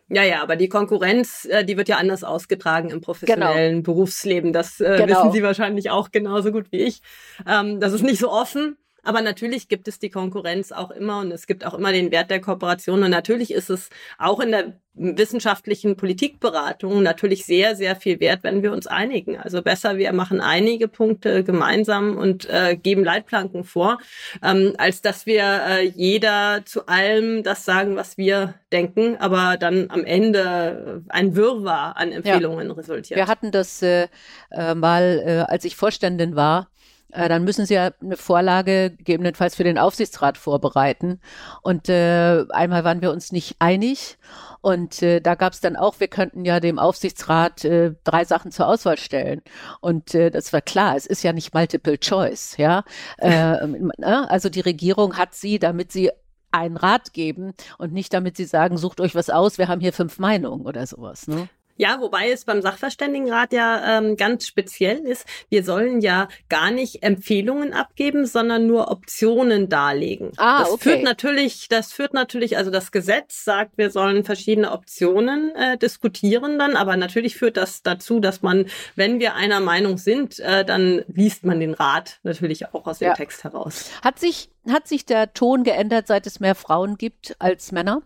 [0.09, 3.83] Ja, ja, aber die Konkurrenz, äh, die wird ja anders ausgetragen im professionellen genau.
[3.83, 4.51] Berufsleben.
[4.51, 5.07] Das äh, genau.
[5.07, 7.01] wissen Sie wahrscheinlich auch genauso gut wie ich.
[7.47, 8.75] Ähm, das ist nicht so offen.
[9.03, 12.29] Aber natürlich gibt es die Konkurrenz auch immer und es gibt auch immer den Wert
[12.29, 13.03] der Kooperation.
[13.03, 18.61] Und natürlich ist es auch in der wissenschaftlichen Politikberatung natürlich sehr, sehr viel wert, wenn
[18.61, 19.37] wir uns einigen.
[19.37, 23.99] Also besser, wir machen einige Punkte gemeinsam und äh, geben Leitplanken vor,
[24.43, 29.89] ähm, als dass wir äh, jeder zu allem das sagen, was wir denken, aber dann
[29.89, 32.73] am Ende ein Wirrwarr an Empfehlungen ja.
[32.73, 33.17] resultiert.
[33.17, 34.07] Wir hatten das äh,
[34.51, 36.80] äh mal, äh, als ich Vorständin war, äh,
[37.11, 41.19] dann müssen Sie ja eine Vorlage gegebenenfalls für den Aufsichtsrat vorbereiten.
[41.61, 44.17] Und äh, einmal waren wir uns nicht einig.
[44.61, 48.51] Und äh, da gab es dann auch, wir könnten ja dem Aufsichtsrat äh, drei Sachen
[48.51, 49.41] zur Auswahl stellen.
[49.79, 52.83] Und äh, das war klar, es ist ja nicht Multiple Choice, ja.
[53.17, 53.57] Äh,
[54.03, 56.11] also die Regierung hat sie, damit sie
[56.51, 59.93] einen Rat geben und nicht damit sie sagen, sucht euch was aus, wir haben hier
[59.93, 61.27] fünf Meinungen oder sowas.
[61.27, 61.47] Ne?
[61.81, 65.25] Ja, wobei es beim Sachverständigenrat ja ähm, ganz speziell ist.
[65.49, 70.31] Wir sollen ja gar nicht Empfehlungen abgeben, sondern nur Optionen darlegen.
[70.37, 70.89] Ah, das okay.
[70.91, 76.59] führt natürlich, das führt natürlich, also das Gesetz sagt, wir sollen verschiedene Optionen äh, diskutieren
[76.59, 81.03] dann, aber natürlich führt das dazu, dass man, wenn wir einer Meinung sind, äh, dann
[81.07, 83.13] liest man den Rat natürlich auch aus dem ja.
[83.15, 83.89] Text heraus.
[84.03, 88.03] Hat sich, hat sich der Ton geändert, seit es mehr Frauen gibt als Männer?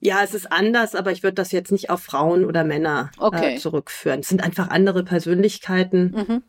[0.00, 3.22] Ja, es ist anders, aber ich würde das jetzt nicht auf Frauen oder Männer äh,
[3.22, 3.54] okay.
[3.54, 4.20] äh, zurückführen.
[4.20, 6.14] Es sind einfach andere Persönlichkeiten.
[6.16, 6.42] Mhm.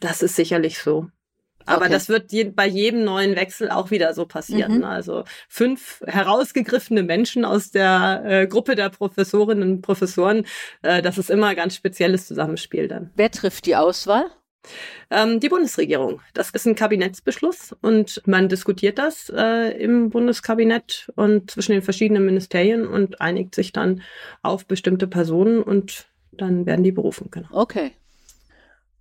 [0.00, 1.08] Das ist sicherlich so.
[1.66, 1.92] Aber okay.
[1.92, 4.78] das wird je, bei jedem neuen Wechsel auch wieder so passieren.
[4.78, 4.84] Mhm.
[4.84, 10.46] Also fünf herausgegriffene Menschen aus der äh, Gruppe der Professorinnen und Professoren,
[10.82, 13.10] äh, das ist immer ein ganz spezielles Zusammenspiel dann.
[13.16, 14.26] Wer trifft die Auswahl?
[15.10, 16.20] Ähm, die Bundesregierung.
[16.34, 22.26] Das ist ein Kabinettsbeschluss und man diskutiert das äh, im Bundeskabinett und zwischen den verschiedenen
[22.26, 24.02] Ministerien und einigt sich dann
[24.42, 27.28] auf bestimmte Personen und dann werden die berufen.
[27.30, 27.48] Genau.
[27.50, 27.92] Okay.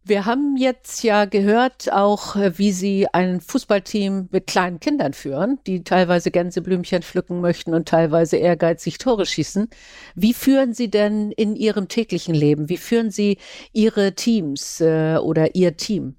[0.08, 5.58] Wir haben jetzt ja gehört auch, äh, wie Sie ein Fußballteam mit kleinen Kindern führen,
[5.66, 9.68] die teilweise Gänseblümchen pflücken möchten und teilweise ehrgeizig Tore schießen.
[10.14, 12.70] Wie führen Sie denn in Ihrem täglichen Leben?
[12.70, 13.40] Wie führen Sie
[13.74, 16.18] Ihre Teams äh, oder Ihr Team?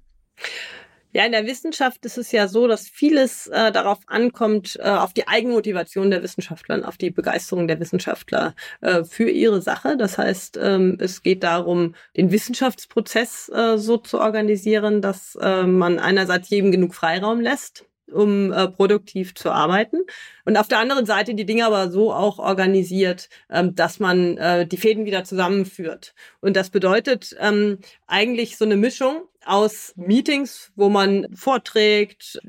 [1.13, 5.13] Ja, in der Wissenschaft ist es ja so, dass vieles äh, darauf ankommt, äh, auf
[5.13, 9.95] die Eigenmotivation der Wissenschaftler, auf die Begeisterung der Wissenschaftler äh, für ihre Sache.
[9.95, 15.97] Das heißt, ähm, es geht darum, den Wissenschaftsprozess äh, so zu organisieren, dass äh, man
[15.97, 20.01] einerseits jedem genug Freiraum lässt, um äh, produktiv zu arbeiten.
[20.45, 24.67] Und auf der anderen Seite die Dinge aber so auch organisiert, ähm, dass man äh,
[24.67, 26.13] die Fäden wieder zusammenführt.
[26.41, 32.39] Und das bedeutet ähm, eigentlich so eine Mischung aus Meetings, wo man vorträgt,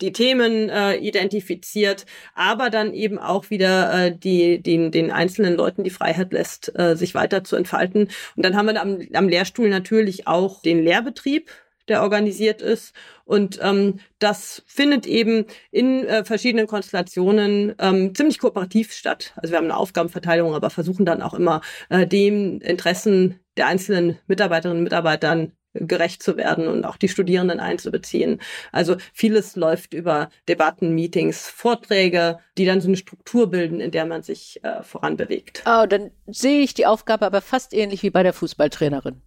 [0.00, 5.84] die Themen äh, identifiziert, aber dann eben auch wieder äh, die, den, den einzelnen Leuten
[5.84, 8.08] die Freiheit lässt, äh, sich weiter zu entfalten.
[8.36, 11.50] Und dann haben wir am, am Lehrstuhl natürlich auch den Lehrbetrieb,
[11.88, 12.94] der organisiert ist.
[13.24, 19.32] Und ähm, das findet eben in äh, verschiedenen Konstellationen ähm, ziemlich kooperativ statt.
[19.36, 24.18] Also wir haben eine Aufgabenverteilung, aber versuchen dann auch immer äh, dem Interessen der einzelnen
[24.26, 28.40] Mitarbeiterinnen und Mitarbeitern gerecht zu werden und auch die Studierenden einzubeziehen.
[28.72, 34.06] Also vieles läuft über Debatten, Meetings, Vorträge, die dann so eine Struktur bilden, in der
[34.06, 35.62] man sich äh, voranbewegt.
[35.66, 39.22] Oh, dann sehe ich die Aufgabe aber fast ähnlich wie bei der Fußballtrainerin.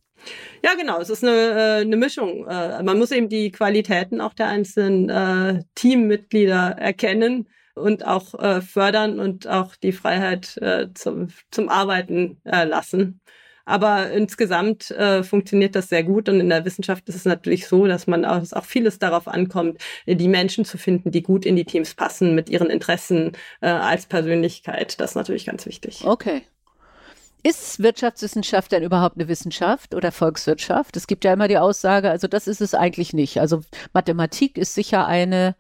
[0.64, 1.00] Ja, genau.
[1.00, 2.48] Es ist eine, äh, eine Mischung.
[2.48, 8.62] Äh, man muss eben die Qualitäten auch der einzelnen äh, Teammitglieder erkennen und auch äh,
[8.62, 13.22] fördern und auch die Freiheit äh, zum, zum Arbeiten äh, lassen.
[13.71, 17.88] Aber insgesamt äh, funktioniert das sehr gut und in der Wissenschaft ist es natürlich so,
[17.88, 21.55] dass man auch, dass auch vieles darauf ankommt, die Menschen zu finden, die gut in
[21.55, 23.31] die Teams passen mit ihren Interessen
[23.62, 24.99] äh, als Persönlichkeit.
[24.99, 26.03] Das ist natürlich ganz wichtig.
[26.05, 26.41] Okay.
[27.43, 30.97] Ist Wirtschaftswissenschaft denn überhaupt eine Wissenschaft oder Volkswirtschaft?
[30.97, 33.39] Es gibt ja immer die Aussage, also das ist es eigentlich nicht.
[33.39, 33.62] Also
[33.93, 35.55] Mathematik ist sicher eine,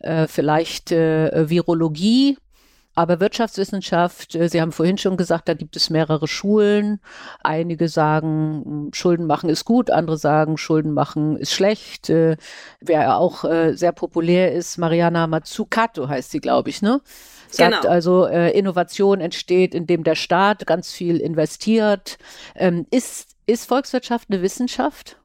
[0.00, 2.36] äh, vielleicht äh, Virologie,
[2.94, 7.00] aber Wirtschaftswissenschaft, äh, Sie haben vorhin schon gesagt, da gibt es mehrere Schulen.
[7.42, 12.10] Einige sagen, hm, Schulden machen ist gut, andere sagen, Schulden machen ist schlecht.
[12.10, 12.36] Äh,
[12.80, 17.00] wer auch äh, sehr populär ist, Mariana Mazzucato heißt sie, glaube ich, ne?
[17.50, 17.92] sagt genau.
[17.92, 22.18] also, Innovation entsteht, indem der Staat ganz viel investiert.
[22.56, 25.18] Ähm, ist, ist Volkswirtschaft eine Wissenschaft?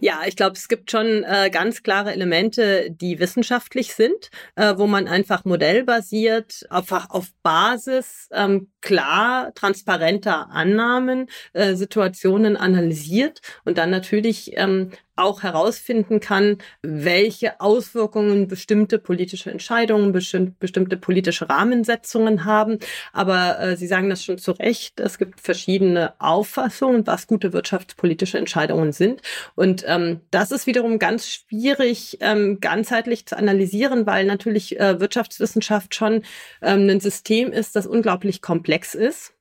[0.00, 4.86] Ja, ich glaube, es gibt schon äh, ganz klare Elemente, die wissenschaftlich sind, äh, wo
[4.86, 13.90] man einfach modellbasiert, einfach auf Basis ähm, klar transparenter Annahmen äh, Situationen analysiert und dann
[13.90, 22.78] natürlich ähm, auch herausfinden kann, welche Auswirkungen bestimmte politische Entscheidungen, bestimmt, bestimmte politische Rahmensetzungen haben.
[23.12, 28.38] Aber äh, Sie sagen das schon zu Recht, es gibt verschiedene Auffassungen, was gute wirtschaftspolitische
[28.38, 29.20] Entscheidungen sind.
[29.54, 35.94] Und ähm, das ist wiederum ganz schwierig, ähm, ganzheitlich zu analysieren, weil natürlich äh, Wirtschaftswissenschaft
[35.94, 36.22] schon
[36.62, 39.33] ähm, ein System ist, das unglaublich komplex ist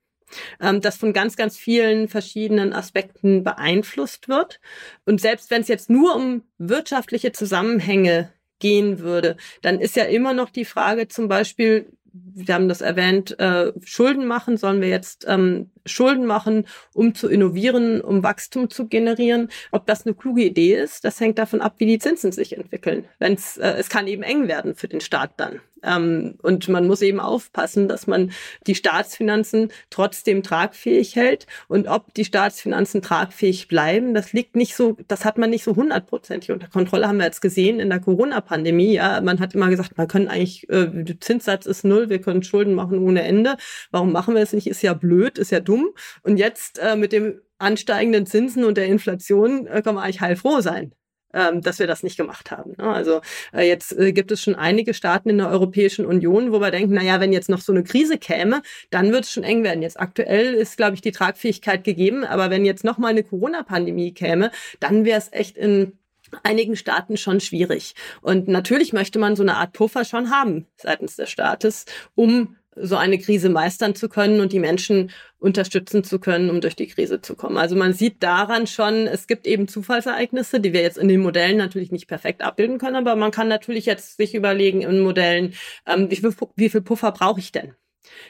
[0.62, 4.60] ähm, das von ganz, ganz vielen verschiedenen Aspekten beeinflusst wird.
[5.06, 10.34] Und selbst wenn es jetzt nur um wirtschaftliche Zusammenhänge gehen würde, dann ist ja immer
[10.34, 15.26] noch die Frage zum Beispiel, wir haben das erwähnt, äh, Schulden machen, sollen wir jetzt
[15.28, 19.50] ähm, Schulden machen, um zu innovieren, um Wachstum zu generieren.
[19.72, 23.06] Ob das eine kluge Idee ist, das hängt davon ab, wie die Zinsen sich entwickeln.
[23.18, 25.60] Wenn's, äh, es kann eben eng werden für den Staat dann.
[25.84, 28.32] Ähm, und man muss eben aufpassen, dass man
[28.68, 31.48] die Staatsfinanzen trotzdem tragfähig hält.
[31.68, 35.76] Und ob die Staatsfinanzen tragfähig bleiben, das liegt nicht so, das hat man nicht so
[35.76, 38.94] hundertprozentig unter Kontrolle, haben wir jetzt gesehen in der Corona-Pandemie.
[38.94, 42.44] Ja, man hat immer gesagt, man können eigentlich, äh, der Zinssatz ist null, wir können
[42.44, 43.58] Schulden machen ohne Ende.
[43.92, 44.68] Warum machen wir es nicht?
[44.68, 45.90] Ist ja blöd, ist ja dumm.
[46.24, 50.62] Und jetzt äh, mit dem ansteigenden Zinsen und der Inflation äh, kann man eigentlich heilfroh
[50.62, 50.94] sein
[51.34, 52.74] dass wir das nicht gemacht haben.
[52.78, 52.88] Ne?
[52.88, 53.22] Also
[53.54, 56.94] äh, jetzt äh, gibt es schon einige Staaten in der Europäischen Union, wo wir denken,
[56.94, 59.82] na ja, wenn jetzt noch so eine Krise käme, dann wird es schon eng werden.
[59.82, 64.14] Jetzt aktuell ist, glaube ich, die Tragfähigkeit gegeben, aber wenn jetzt noch mal eine Corona-Pandemie
[64.14, 65.98] käme, dann wäre es echt in
[66.42, 67.94] einigen Staaten schon schwierig.
[68.22, 72.96] Und natürlich möchte man so eine Art Puffer schon haben seitens des Staates, um so
[72.96, 77.22] eine Krise meistern zu können und die Menschen unterstützen zu können, um durch die Krise
[77.22, 77.58] zu kommen.
[77.58, 81.58] Also man sieht daran schon, es gibt eben Zufallsereignisse, die wir jetzt in den Modellen
[81.58, 85.54] natürlich nicht perfekt abbilden können, aber man kann natürlich jetzt sich überlegen in Modellen,
[85.86, 87.76] ähm, wie, viel, wie viel Puffer brauche ich denn?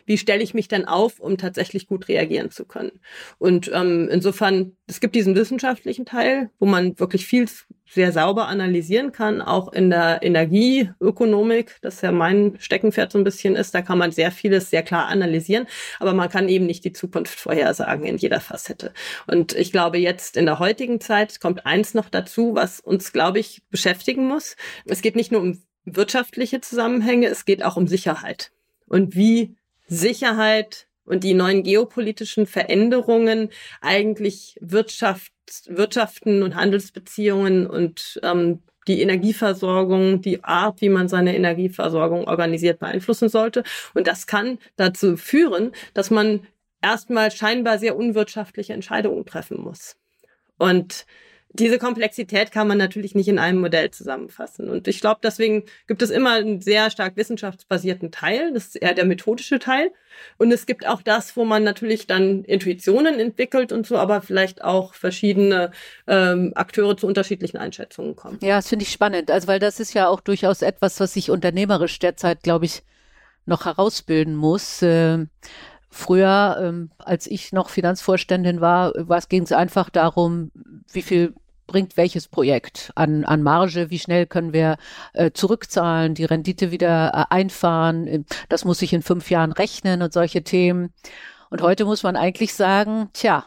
[0.06, 3.00] Wie stelle ich mich denn auf, um tatsächlich gut reagieren zu können?
[3.38, 7.48] Und ähm, insofern, es gibt diesen wissenschaftlichen Teil, wo man wirklich viel
[7.94, 13.56] sehr sauber analysieren kann, auch in der Energieökonomik, das ja mein Steckenpferd so ein bisschen
[13.56, 15.68] ist, da kann man sehr vieles sehr klar analysieren,
[16.00, 18.94] aber man kann eben nicht die Zukunft vorhersagen in jeder Facette.
[19.28, 23.40] Und ich glaube, jetzt in der heutigen Zeit kommt eins noch dazu, was uns, glaube
[23.40, 24.56] ich, beschäftigen muss.
[24.86, 28.52] Es geht nicht nur um wirtschaftliche Zusammenhänge, es geht auch um Sicherheit.
[28.88, 29.56] Und wie
[29.88, 33.50] Sicherheit und die neuen geopolitischen Veränderungen
[33.82, 35.32] eigentlich Wirtschaft,
[35.68, 43.30] Wirtschaften und Handelsbeziehungen und ähm, die Energieversorgung, die Art, wie man seine Energieversorgung organisiert, beeinflussen
[43.30, 43.64] sollte.
[43.94, 46.46] Und das kann dazu führen, dass man
[46.82, 49.96] erstmal scheinbar sehr unwirtschaftliche Entscheidungen treffen muss.
[50.58, 51.06] Und
[51.54, 54.70] diese Komplexität kann man natürlich nicht in einem Modell zusammenfassen.
[54.70, 58.52] Und ich glaube, deswegen gibt es immer einen sehr stark wissenschaftsbasierten Teil.
[58.54, 59.92] Das ist eher der methodische Teil.
[60.38, 64.64] Und es gibt auch das, wo man natürlich dann Intuitionen entwickelt und so, aber vielleicht
[64.64, 65.72] auch verschiedene
[66.08, 68.40] ähm, Akteure zu unterschiedlichen Einschätzungen kommen.
[68.42, 69.30] Ja, das finde ich spannend.
[69.30, 72.82] Also, weil das ist ja auch durchaus etwas, was sich unternehmerisch derzeit, glaube ich,
[73.46, 74.82] noch herausbilden muss.
[74.82, 75.26] Äh,
[75.96, 78.94] Früher, ähm, als ich noch Finanzvorständin war,
[79.30, 80.52] ging es einfach darum,
[80.92, 81.36] wie viel
[81.74, 84.78] bringt welches Projekt an, an Marge, wie schnell können wir
[85.14, 90.14] äh, zurückzahlen, die Rendite wieder äh, einfahren, das muss ich in fünf Jahren rechnen und
[90.14, 90.94] solche Themen.
[91.50, 93.46] Und heute muss man eigentlich sagen, tja,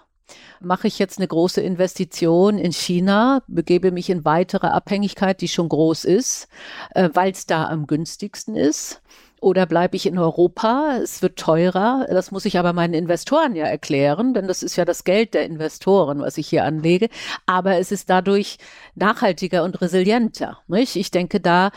[0.60, 5.68] mache ich jetzt eine große Investition in China, begebe mich in weitere Abhängigkeit, die schon
[5.68, 6.48] groß ist,
[6.96, 9.02] äh, weil es da am günstigsten ist.
[9.40, 10.98] Oder bleibe ich in Europa?
[11.02, 12.06] Es wird teurer.
[12.08, 15.44] Das muss ich aber meinen Investoren ja erklären, denn das ist ja das Geld der
[15.44, 17.08] Investoren, was ich hier anlege.
[17.44, 18.58] Aber es ist dadurch
[18.94, 20.58] nachhaltiger und resilienter.
[20.68, 20.96] Nicht?
[20.96, 21.70] Ich denke, da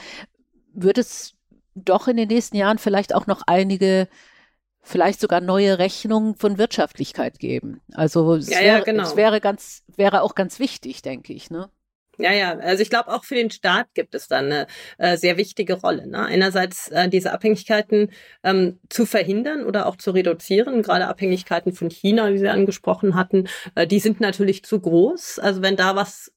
[0.73, 1.33] wird es
[1.75, 4.07] doch in den nächsten Jahren vielleicht auch noch einige
[4.81, 7.81] vielleicht sogar neue Rechnungen von Wirtschaftlichkeit geben.
[7.93, 9.03] Also es, ja, wäre, ja, genau.
[9.03, 11.69] es wäre ganz, wäre auch ganz wichtig, denke ich, ne?
[12.19, 14.67] Ja, ja, also ich glaube auch für den Staat gibt es da eine
[14.97, 16.05] äh, sehr wichtige Rolle.
[16.05, 16.25] Ne?
[16.25, 18.11] Einerseits äh, diese Abhängigkeiten
[18.43, 20.81] ähm, zu verhindern oder auch zu reduzieren.
[20.81, 25.39] Gerade Abhängigkeiten von China, wie Sie angesprochen hatten, äh, die sind natürlich zu groß.
[25.39, 26.29] Also wenn da was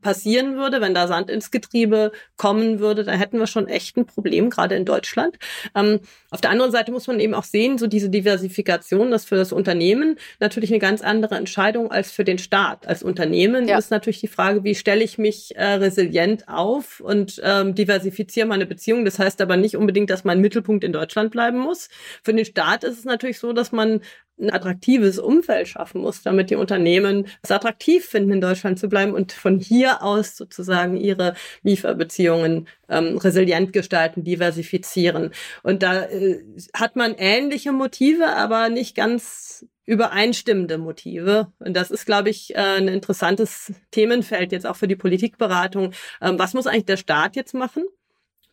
[0.00, 4.06] passieren würde, wenn da Sand ins Getriebe kommen würde, da hätten wir schon echt ein
[4.06, 5.38] Problem, gerade in Deutschland.
[5.74, 6.00] Ähm,
[6.30, 9.52] auf der anderen Seite muss man eben auch sehen, so diese Diversifikation, das für das
[9.52, 12.86] Unternehmen natürlich eine ganz andere Entscheidung als für den Staat.
[12.86, 13.78] Als Unternehmen ja.
[13.78, 18.66] ist natürlich die Frage, wie stelle ich mich äh, resilient auf und ähm, diversifiziere meine
[18.66, 19.04] Beziehungen.
[19.04, 21.88] Das heißt aber nicht unbedingt, dass mein Mittelpunkt in Deutschland bleiben muss.
[22.22, 24.00] Für den Staat ist es natürlich so, dass man
[24.40, 29.12] ein attraktives Umfeld schaffen muss, damit die Unternehmen es attraktiv finden, in Deutschland zu bleiben
[29.12, 35.30] und von hier aus sozusagen ihre Lieferbeziehungen ähm, resilient gestalten, diversifizieren.
[35.62, 36.42] Und da äh,
[36.74, 41.52] hat man ähnliche Motive, aber nicht ganz übereinstimmende Motive.
[41.58, 45.92] Und das ist, glaube ich, äh, ein interessantes Themenfeld jetzt auch für die Politikberatung.
[46.22, 47.84] Ähm, was muss eigentlich der Staat jetzt machen?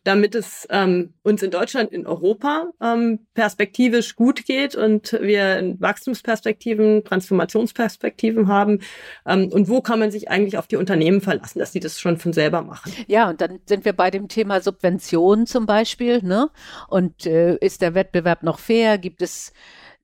[0.08, 7.04] Damit es ähm, uns in Deutschland, in Europa ähm, perspektivisch gut geht und wir Wachstumsperspektiven,
[7.04, 8.80] Transformationsperspektiven haben.
[9.26, 12.16] Ähm, und wo kann man sich eigentlich auf die Unternehmen verlassen, dass sie das schon
[12.16, 12.90] von selber machen?
[13.06, 16.22] Ja, und dann sind wir bei dem Thema Subventionen zum Beispiel.
[16.22, 16.48] Ne?
[16.88, 18.96] Und äh, ist der Wettbewerb noch fair?
[18.96, 19.52] Gibt es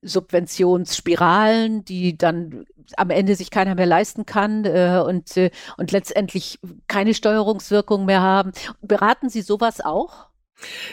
[0.07, 2.65] Subventionsspiralen, die dann
[2.97, 8.21] am Ende sich keiner mehr leisten kann äh, und, äh, und letztendlich keine Steuerungswirkung mehr
[8.21, 8.51] haben.
[8.81, 10.27] Beraten Sie sowas auch?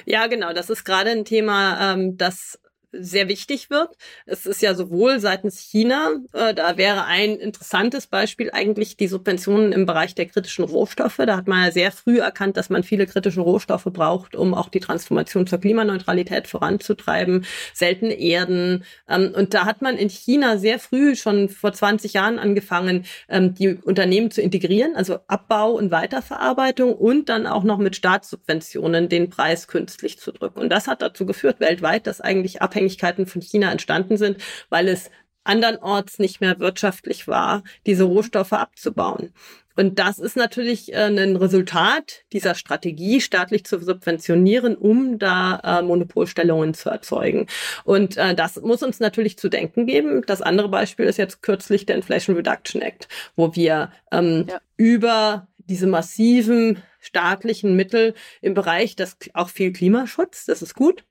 [0.04, 0.52] Ja, genau.
[0.52, 2.58] Das ist gerade ein Thema, ähm, das
[2.92, 3.96] sehr wichtig wird.
[4.26, 9.72] Es ist ja sowohl seitens China, äh, da wäre ein interessantes Beispiel eigentlich die Subventionen
[9.72, 11.16] im Bereich der kritischen Rohstoffe.
[11.16, 14.68] Da hat man ja sehr früh erkannt, dass man viele kritische Rohstoffe braucht, um auch
[14.68, 17.46] die Transformation zur Klimaneutralität voranzutreiben.
[17.74, 18.84] Seltene Erden.
[19.08, 23.54] Ähm, und da hat man in China sehr früh, schon vor 20 Jahren angefangen, ähm,
[23.54, 29.30] die Unternehmen zu integrieren, also Abbau und Weiterverarbeitung und dann auch noch mit Staatssubventionen den
[29.30, 30.60] Preis künstlich zu drücken.
[30.60, 34.88] Und das hat dazu geführt weltweit, dass eigentlich abhängig Abhängigkeiten von China entstanden sind, weil
[34.88, 35.10] es
[35.44, 39.32] andernorts nicht mehr wirtschaftlich war, diese Rohstoffe abzubauen.
[39.74, 45.82] Und das ist natürlich äh, ein Resultat dieser Strategie, staatlich zu subventionieren, um da äh,
[45.82, 47.46] Monopolstellungen zu erzeugen.
[47.84, 50.22] Und äh, das muss uns natürlich zu denken geben.
[50.26, 54.60] Das andere Beispiel ist jetzt kürzlich der Inflation Reduction Act, wo wir ähm, ja.
[54.76, 61.02] über diese massiven staatlichen Mittel im Bereich, das auch viel Klimaschutz, das ist gut,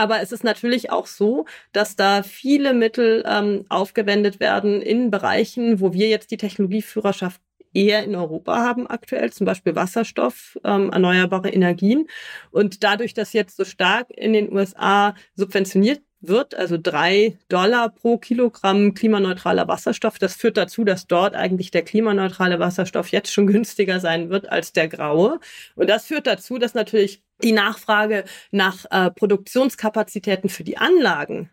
[0.00, 5.80] aber es ist natürlich auch so, dass da viele Mittel ähm, aufgewendet werden in Bereichen,
[5.80, 7.40] wo wir jetzt die Technologieführerschaft
[7.74, 12.08] eher in Europa haben aktuell, zum Beispiel Wasserstoff, ähm, erneuerbare Energien.
[12.50, 18.18] Und dadurch, dass jetzt so stark in den USA subventioniert wird, also drei Dollar pro
[18.18, 20.18] Kilogramm klimaneutraler Wasserstoff.
[20.18, 24.72] Das führt dazu, dass dort eigentlich der klimaneutrale Wasserstoff jetzt schon günstiger sein wird als
[24.72, 25.40] der graue.
[25.76, 31.50] Und das führt dazu, dass natürlich die Nachfrage nach äh, Produktionskapazitäten für die Anlagen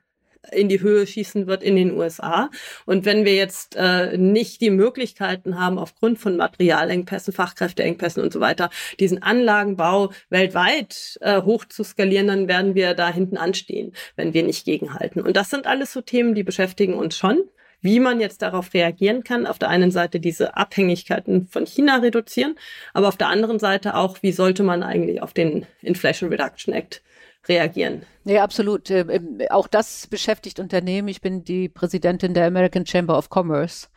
[0.52, 2.50] in die Höhe schießen wird in den USA.
[2.86, 8.40] Und wenn wir jetzt äh, nicht die Möglichkeiten haben, aufgrund von Materialengpässen, Fachkräfteengpässen und so
[8.40, 8.70] weiter,
[9.00, 14.44] diesen Anlagenbau weltweit äh, hoch zu skalieren, dann werden wir da hinten anstehen, wenn wir
[14.44, 15.22] nicht gegenhalten.
[15.22, 17.44] Und das sind alles so Themen, die beschäftigen uns schon
[17.82, 19.46] wie man jetzt darauf reagieren kann.
[19.46, 22.56] Auf der einen Seite diese Abhängigkeiten von China reduzieren,
[22.94, 27.02] aber auf der anderen Seite auch, wie sollte man eigentlich auf den Inflation Reduction Act
[27.48, 28.04] reagieren.
[28.26, 28.90] Ja, absolut.
[28.92, 31.08] Ähm, ähm, auch das beschäftigt Unternehmen.
[31.08, 33.88] Ich bin die Präsidentin der American Chamber of Commerce.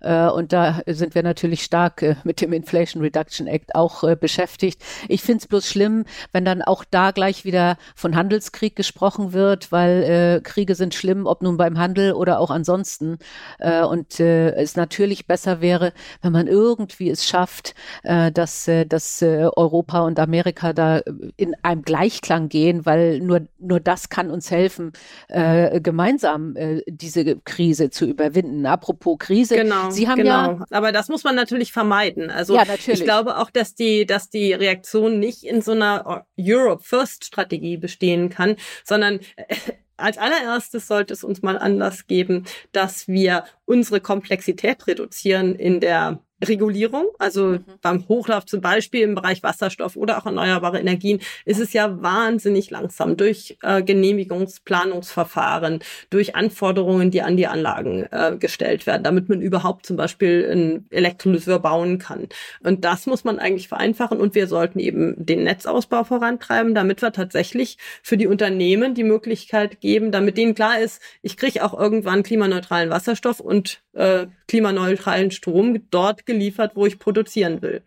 [0.00, 4.16] Äh, und da sind wir natürlich stark äh, mit dem Inflation Reduction Act auch äh,
[4.16, 4.82] beschäftigt.
[5.08, 9.72] Ich finde es bloß schlimm, wenn dann auch da gleich wieder von Handelskrieg gesprochen wird,
[9.72, 13.18] weil Kriege sind schlimm, ob nun beim Handel oder auch ansonsten.
[13.58, 15.92] und es natürlich besser wäre,
[16.22, 21.00] wenn man irgendwie es schafft, dass, dass Europa und Amerika da
[21.36, 24.92] in einem Gleichklang gehen, weil nur, nur das kann uns helfen,
[25.28, 26.54] gemeinsam
[26.86, 28.66] diese Krise zu überwinden.
[28.66, 29.89] Apropos Krise, genau.
[29.90, 30.52] Sie haben genau.
[30.52, 30.64] ja.
[30.70, 32.30] Aber das muss man natürlich vermeiden.
[32.30, 33.00] Also ja, natürlich.
[33.00, 37.76] ich glaube auch, dass die, dass die Reaktion nicht in so einer Europe First Strategie
[37.76, 39.54] bestehen kann, sondern äh,
[39.96, 46.20] als allererstes sollte es uns mal Anlass geben, dass wir unsere Komplexität reduzieren in der
[46.46, 47.06] Regulierung.
[47.18, 47.64] Also mhm.
[47.82, 52.70] beim Hochlauf zum Beispiel im Bereich Wasserstoff oder auch erneuerbare Energien ist es ja wahnsinnig
[52.70, 55.80] langsam durch äh, Genehmigungsplanungsverfahren,
[56.10, 60.86] durch Anforderungen, die an die Anlagen äh, gestellt werden, damit man überhaupt zum Beispiel einen
[60.90, 62.28] Elektrolyseur bauen kann.
[62.62, 67.12] Und das muss man eigentlich vereinfachen und wir sollten eben den Netzausbau vorantreiben, damit wir
[67.12, 72.22] tatsächlich für die Unternehmen die Möglichkeit geben, damit denen klar ist, ich kriege auch irgendwann
[72.22, 77.82] klimaneutralen Wasserstoff und äh, klimaneutralen Strom dort geliefert, wo ich produzieren will.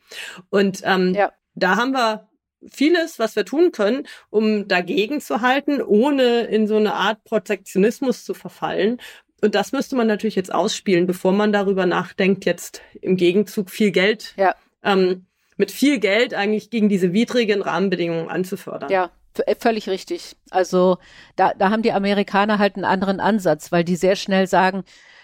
[0.49, 1.31] Und ähm, ja.
[1.55, 2.27] da haben wir
[2.71, 8.23] vieles, was wir tun können, um dagegen zu halten, ohne in so eine Art Protektionismus
[8.23, 8.99] zu verfallen.
[9.41, 13.91] Und das müsste man natürlich jetzt ausspielen, bevor man darüber nachdenkt, jetzt im Gegenzug viel
[13.91, 14.55] Geld, ja.
[14.83, 15.25] ähm,
[15.57, 18.89] mit viel Geld eigentlich gegen diese widrigen Rahmenbedingungen anzufördern.
[18.89, 19.11] Ja,
[19.45, 20.35] äh, völlig richtig.
[20.49, 20.97] Also
[21.35, 24.83] da, da haben die Amerikaner halt einen anderen Ansatz, weil die sehr schnell sagen,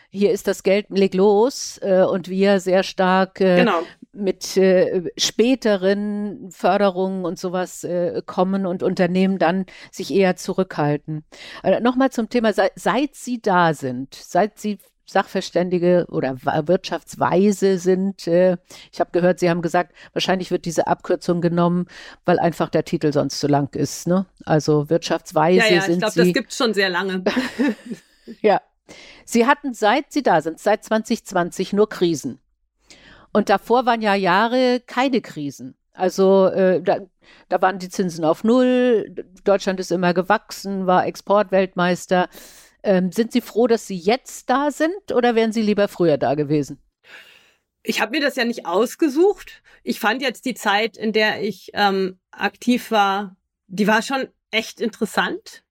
[0.10, 3.82] hier ist das Geld, leg los äh, und wir sehr stark äh, genau.
[4.12, 11.24] mit äh, späteren Förderungen und sowas äh, kommen und Unternehmen dann sich eher zurückhalten.
[11.64, 14.80] Äh, Nochmal zum Thema, seit, seit Sie da sind, seit Sie
[15.10, 18.28] Sachverständige oder Wirtschaftsweise sind.
[18.28, 18.58] Äh,
[18.92, 21.88] ich habe gehört, Sie haben gesagt, wahrscheinlich wird diese Abkürzung genommen,
[22.26, 24.08] weil einfach der Titel sonst zu lang ist.
[24.08, 24.26] Ne?
[24.46, 27.24] Also Wirtschaftsweise ja, ja, sind ich glaube, das gibt schon sehr lange.
[28.42, 28.62] ja,
[29.26, 32.40] Sie hatten seit Sie da sind, seit 2020 nur Krisen.
[33.32, 35.76] Und davor waren ja Jahre keine Krisen.
[35.94, 37.00] Also äh, da,
[37.50, 39.14] da waren die Zinsen auf Null,
[39.44, 42.30] Deutschland ist immer gewachsen, war Exportweltmeister.
[42.84, 46.36] Ähm, sind Sie froh, dass Sie jetzt da sind oder wären Sie lieber früher da
[46.36, 46.82] gewesen?
[47.84, 49.62] Ich habe mir das ja nicht ausgesucht.
[49.84, 53.36] Ich fand jetzt die Zeit, in der ich ähm, aktiv war,
[53.68, 55.64] die war schon echt interessant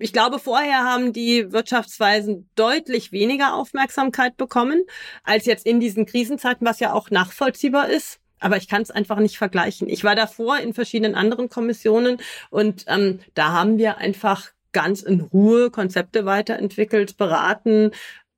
[0.00, 4.84] ich glaube, vorher haben die Wirtschaftsweisen deutlich weniger Aufmerksamkeit bekommen
[5.22, 8.20] als jetzt in diesen Krisenzeiten, was ja auch nachvollziehbar ist.
[8.40, 9.88] Aber ich kann es einfach nicht vergleichen.
[9.88, 12.18] Ich war davor in verschiedenen anderen Kommissionen
[12.50, 17.90] und ähm, da haben wir einfach ganz in Ruhe Konzepte weiterentwickelt, beraten.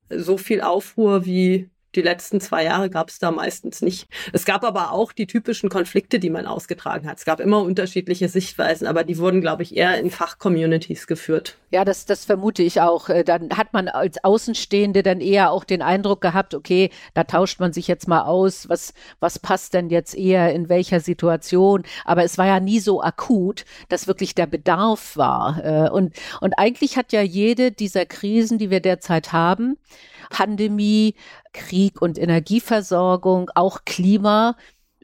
[0.09, 4.07] So viel Aufruhr wie die letzten zwei Jahre gab es da meistens nicht.
[4.33, 7.17] Es gab aber auch die typischen Konflikte, die man ausgetragen hat.
[7.17, 11.57] Es gab immer unterschiedliche Sichtweisen, aber die wurden, glaube ich, eher in Fachcommunities geführt.
[11.71, 13.09] Ja, das, das vermute ich auch.
[13.09, 17.59] Äh, dann hat man als Außenstehende dann eher auch den Eindruck gehabt, okay, da tauscht
[17.59, 21.83] man sich jetzt mal aus, was, was passt denn jetzt eher in welcher Situation.
[22.05, 25.63] Aber es war ja nie so akut, dass wirklich der Bedarf war.
[25.63, 29.77] Äh, und, und eigentlich hat ja jede dieser Krisen, die wir derzeit haben,
[30.29, 31.15] Pandemie,
[31.53, 34.55] Krieg und Energieversorgung, auch Klima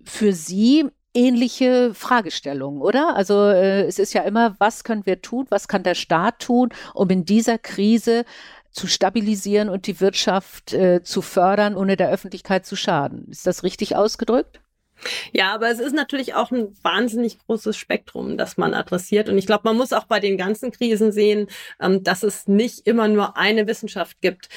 [0.04, 3.16] für Sie ähnliche Fragestellungen, oder?
[3.16, 6.70] Also äh, es ist ja immer, was können wir tun, was kann der Staat tun,
[6.94, 8.24] um in dieser Krise
[8.72, 13.28] zu stabilisieren und die Wirtschaft äh, zu fördern, ohne der Öffentlichkeit zu schaden.
[13.30, 14.62] Ist das richtig ausgedrückt?
[15.32, 19.30] Ja, aber es ist natürlich auch ein wahnsinnig großes Spektrum, das man adressiert.
[19.30, 21.48] Und ich glaube, man muss auch bei den ganzen Krisen sehen,
[21.80, 24.50] ähm, dass es nicht immer nur eine Wissenschaft gibt.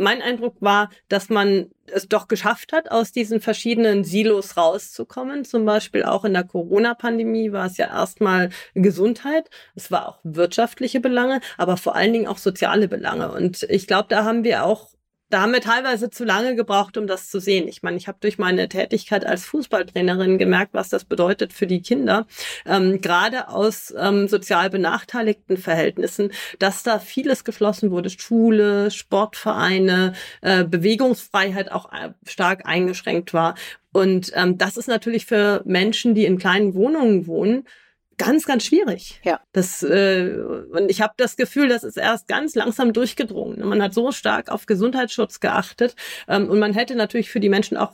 [0.00, 5.44] Mein Eindruck war, dass man es doch geschafft hat, aus diesen verschiedenen Silos rauszukommen.
[5.44, 9.50] Zum Beispiel auch in der Corona-Pandemie war es ja erstmal Gesundheit.
[9.74, 13.30] Es war auch wirtschaftliche Belange, aber vor allen Dingen auch soziale Belange.
[13.32, 14.90] Und ich glaube, da haben wir auch
[15.30, 17.68] da haben wir teilweise zu lange gebraucht, um das zu sehen.
[17.68, 21.80] Ich meine, ich habe durch meine Tätigkeit als Fußballtrainerin gemerkt, was das bedeutet für die
[21.80, 22.26] Kinder,
[22.66, 28.10] ähm, gerade aus ähm, sozial benachteiligten Verhältnissen, dass da vieles geschlossen wurde.
[28.10, 33.54] Schule, Sportvereine, äh, Bewegungsfreiheit auch äh, stark eingeschränkt war.
[33.92, 37.64] Und ähm, das ist natürlich für Menschen, die in kleinen Wohnungen wohnen,
[38.20, 39.18] ganz, ganz schwierig.
[39.24, 39.40] Ja.
[39.52, 40.36] Das, äh,
[40.72, 43.66] und ich habe das Gefühl, das ist erst ganz langsam durchgedrungen.
[43.66, 45.96] Man hat so stark auf Gesundheitsschutz geachtet
[46.28, 47.92] ähm, und man hätte natürlich für die Menschen auch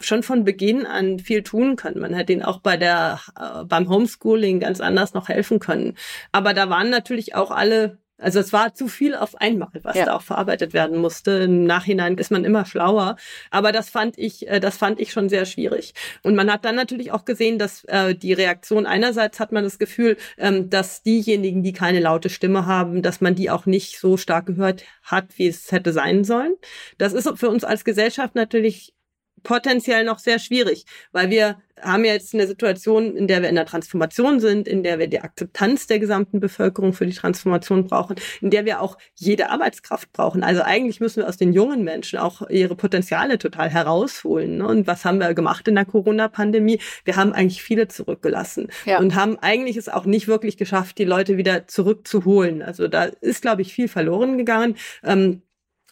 [0.00, 2.00] schon von Beginn an viel tun können.
[2.00, 5.96] Man hätte ihnen auch bei der äh, beim Homeschooling ganz anders noch helfen können.
[6.32, 10.04] Aber da waren natürlich auch alle also es war zu viel auf einmal, was ja.
[10.04, 11.30] da auch verarbeitet werden musste.
[11.30, 13.16] Im Nachhinein ist man immer schlauer.
[13.50, 15.94] Aber das fand ich, äh, das fand ich schon sehr schwierig.
[16.22, 19.78] Und man hat dann natürlich auch gesehen, dass äh, die Reaktion einerseits hat man das
[19.78, 24.16] Gefühl, ähm, dass diejenigen, die keine laute Stimme haben, dass man die auch nicht so
[24.16, 26.54] stark gehört hat, wie es hätte sein sollen.
[26.98, 28.94] Das ist für uns als Gesellschaft natürlich
[29.42, 33.54] potenziell noch sehr schwierig, weil wir haben ja jetzt eine Situation, in der wir in
[33.54, 38.16] der Transformation sind, in der wir die Akzeptanz der gesamten Bevölkerung für die Transformation brauchen,
[38.40, 40.42] in der wir auch jede Arbeitskraft brauchen.
[40.42, 44.58] Also eigentlich müssen wir aus den jungen Menschen auch ihre Potenziale total herausholen.
[44.58, 44.66] Ne?
[44.66, 46.80] Und was haben wir gemacht in der Corona-Pandemie?
[47.04, 48.98] Wir haben eigentlich viele zurückgelassen ja.
[48.98, 52.62] und haben eigentlich es auch nicht wirklich geschafft, die Leute wieder zurückzuholen.
[52.62, 54.76] Also da ist, glaube ich, viel verloren gegangen.
[55.02, 55.42] Ähm,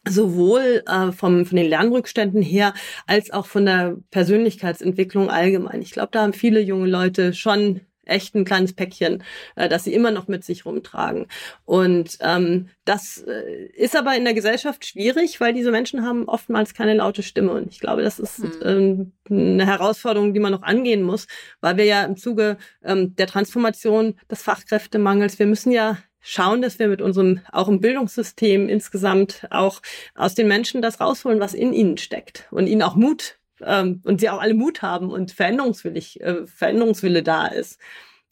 [0.07, 2.75] sowohl äh, vom, von den Lernrückständen her
[3.07, 5.83] als auch von der Persönlichkeitsentwicklung allgemein.
[5.83, 9.23] Ich glaube, da haben viele junge Leute schon echt ein kleines Päckchen,
[9.55, 11.27] äh, das sie immer noch mit sich rumtragen.
[11.65, 16.75] Und ähm, das äh, ist aber in der Gesellschaft schwierig, weil diese Menschen haben oftmals
[16.75, 17.53] keine laute Stimme.
[17.53, 21.27] Und ich glaube, das ist ähm, eine Herausforderung, die man noch angehen muss,
[21.61, 26.79] weil wir ja im Zuge ähm, der Transformation des Fachkräftemangels, wir müssen ja schauen, dass
[26.79, 29.81] wir mit unserem, auch im Bildungssystem insgesamt auch
[30.15, 34.21] aus den Menschen das rausholen, was in ihnen steckt und ihnen auch Mut ähm, und
[34.21, 37.81] sie auch alle Mut haben und veränderungswillig, äh, Veränderungswille da ist.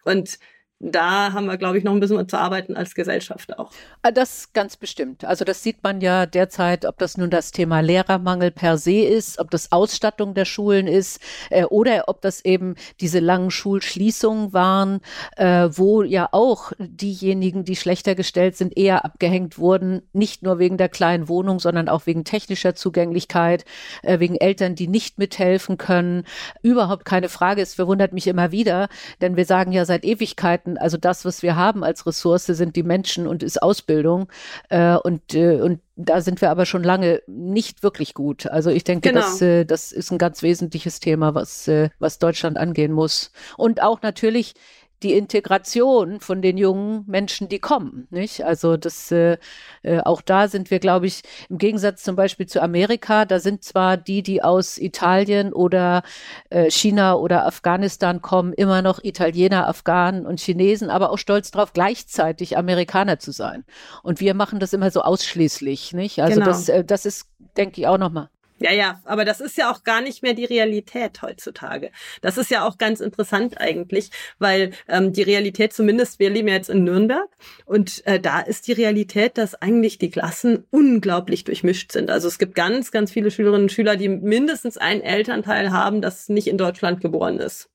[0.05, 0.38] Und
[0.79, 3.70] da haben wir, glaube ich, noch ein bisschen zu arbeiten als Gesellschaft auch.
[4.03, 5.24] Ah, das ganz bestimmt.
[5.24, 9.39] Also das sieht man ja derzeit, ob das nun das Thema Lehrermangel per se ist,
[9.39, 15.01] ob das Ausstattung der Schulen ist äh, oder ob das eben diese langen Schulschließungen waren,
[15.37, 20.77] äh, wo ja auch diejenigen, die schlechter gestellt sind, eher abgehängt wurden, nicht nur wegen
[20.77, 23.64] der kleinen Wohnung, sondern auch wegen technischer Zugänglichkeit,
[24.03, 26.24] äh, wegen Eltern, die nicht mithelfen können.
[26.61, 27.62] Überhaupt keine Frage.
[27.62, 28.89] Es verwundert mich immer wieder,
[29.22, 32.77] denn wir sagen ja seit Ewigkeiten, Möglichkeiten, also das, was wir haben als Ressource, sind
[32.77, 34.29] die Menschen und ist Ausbildung.
[34.69, 38.47] Äh, und, äh, und da sind wir aber schon lange nicht wirklich gut.
[38.47, 39.21] Also ich denke, genau.
[39.21, 43.33] das, äh, das ist ein ganz wesentliches Thema, was, äh, was Deutschland angehen muss.
[43.57, 44.55] Und auch natürlich
[45.03, 48.07] die Integration von den jungen Menschen, die kommen.
[48.11, 48.44] Nicht?
[48.44, 49.36] Also das äh,
[49.82, 53.62] äh, auch da sind wir, glaube ich, im Gegensatz zum Beispiel zu Amerika, da sind
[53.62, 56.03] zwar die, die aus Italien oder
[56.51, 61.72] äh, China oder Afghanistan kommen, immer noch Italiener, Afghanen und Chinesen, aber auch stolz darauf,
[61.72, 63.64] gleichzeitig Amerikaner zu sein.
[64.03, 65.92] Und wir machen das immer so ausschließlich.
[65.92, 66.20] Nicht?
[66.20, 66.47] Also genau.
[66.47, 69.85] das, äh, das ist, denke ich, auch nochmal ja, ja, aber das ist ja auch
[69.85, 71.91] gar nicht mehr die Realität heutzutage.
[72.23, 76.55] Das ist ja auch ganz interessant eigentlich, weil ähm, die Realität, zumindest wir leben ja
[76.55, 77.29] jetzt in Nürnberg
[77.67, 82.11] und äh, da ist die Realität, dass eigentlich die Klassen unglaublich durchmischt sind.
[82.11, 86.29] Also es gibt ganz, ganz viele Schülerinnen und Schüler, die mindestens einen Elternteil haben, das
[86.31, 87.69] nicht in Deutschland geboren ist.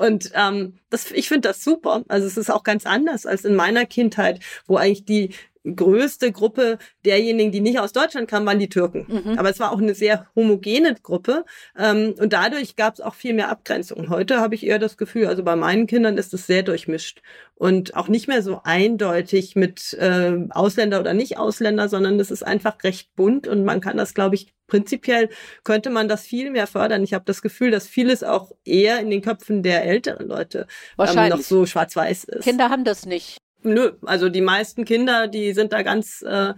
[0.00, 2.04] Und ähm, das, ich finde das super.
[2.08, 6.78] Also es ist auch ganz anders als in meiner Kindheit, wo eigentlich die größte Gruppe
[7.04, 9.06] derjenigen, die nicht aus Deutschland kamen, waren die Türken.
[9.08, 9.38] Mhm.
[9.38, 11.44] Aber es war auch eine sehr homogene Gruppe
[11.78, 14.08] ähm, und dadurch gab es auch viel mehr Abgrenzung.
[14.08, 17.20] Heute habe ich eher das Gefühl, also bei meinen Kindern ist es sehr durchmischt
[17.54, 22.42] und auch nicht mehr so eindeutig mit äh, Ausländer oder nicht Ausländer, sondern es ist
[22.42, 25.28] einfach recht bunt und man kann das, glaube ich, prinzipiell
[25.64, 27.02] könnte man das viel mehr fördern.
[27.02, 30.66] Ich habe das Gefühl, dass vieles auch eher in den Köpfen der älteren Leute
[30.98, 32.44] ähm, noch so schwarz-weiß ist.
[32.44, 33.38] Kinder haben das nicht.
[33.62, 36.54] Nö, also die meisten Kinder, die sind da ganz, äh,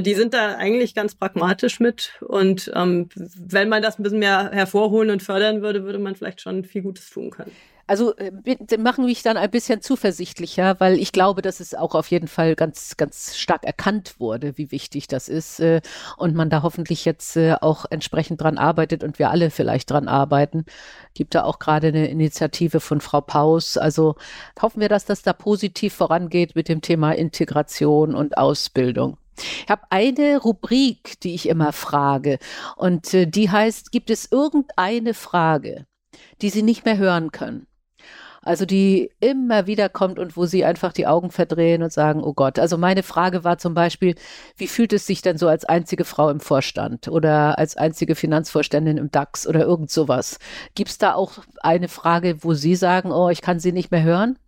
[0.00, 2.12] die sind da eigentlich ganz pragmatisch mit.
[2.20, 6.40] Und ähm, wenn man das ein bisschen mehr hervorholen und fördern würde, würde man vielleicht
[6.40, 7.52] schon viel Gutes tun können.
[7.86, 8.32] Also äh,
[8.78, 12.54] machen mich dann ein bisschen zuversichtlicher, weil ich glaube, dass es auch auf jeden Fall
[12.54, 15.82] ganz, ganz stark erkannt wurde, wie wichtig das ist äh,
[16.16, 20.08] und man da hoffentlich jetzt äh, auch entsprechend dran arbeitet und wir alle vielleicht dran
[20.08, 20.64] arbeiten.
[21.12, 23.76] Gibt da auch gerade eine Initiative von Frau Paus.
[23.76, 24.16] Also
[24.60, 29.18] hoffen wir, dass das da positiv vorangeht mit dem Thema Integration und Ausbildung.
[29.36, 32.38] Ich habe eine Rubrik, die ich immer frage
[32.76, 35.86] und die heißt, gibt es irgendeine Frage,
[36.40, 37.66] die Sie nicht mehr hören können?
[38.44, 42.34] Also die immer wieder kommt und wo sie einfach die Augen verdrehen und sagen, oh
[42.34, 42.58] Gott.
[42.58, 44.14] Also meine Frage war zum Beispiel,
[44.56, 48.98] wie fühlt es sich denn so als einzige Frau im Vorstand oder als einzige Finanzvorständin
[48.98, 50.38] im DAX oder irgend sowas?
[50.74, 54.02] Gibt es da auch eine Frage, wo Sie sagen, oh, ich kann sie nicht mehr
[54.02, 54.38] hören?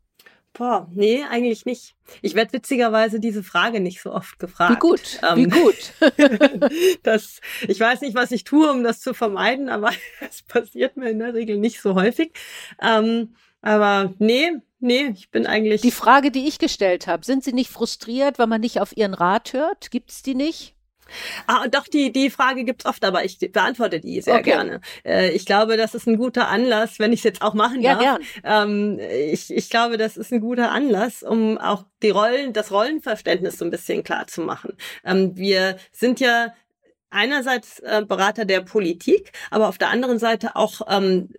[0.57, 1.97] Boah, nee, eigentlich nicht.
[2.22, 4.74] Ich werde witzigerweise diese Frage nicht so oft gefragt.
[4.74, 5.92] Wie gut, ähm, wie gut.
[7.03, 9.90] das, ich weiß nicht, was ich tue, um das zu vermeiden, aber
[10.26, 12.32] es passiert mir in der Regel nicht so häufig.
[12.80, 13.34] Ähm,
[13.66, 15.80] aber nee, nee, ich bin eigentlich.
[15.80, 19.12] Die Frage, die ich gestellt habe, sind Sie nicht frustriert, weil man nicht auf Ihren
[19.12, 19.90] Rat hört?
[19.90, 20.74] Gibt es die nicht?
[21.48, 24.50] Ah, doch, die, die Frage gibt's oft, aber ich beantworte die sehr okay.
[24.50, 24.80] gerne.
[25.04, 27.94] Äh, ich glaube, das ist ein guter Anlass, wenn ich es jetzt auch machen ja,
[27.94, 28.02] darf.
[28.02, 28.20] Gern.
[28.44, 33.58] Ähm, ich, ich glaube, das ist ein guter Anlass, um auch die Rollen, das Rollenverständnis
[33.58, 34.76] so ein bisschen klar zu machen.
[35.04, 36.52] Ähm, wir sind ja
[37.10, 41.30] einerseits äh, Berater der Politik, aber auf der anderen Seite auch ähm,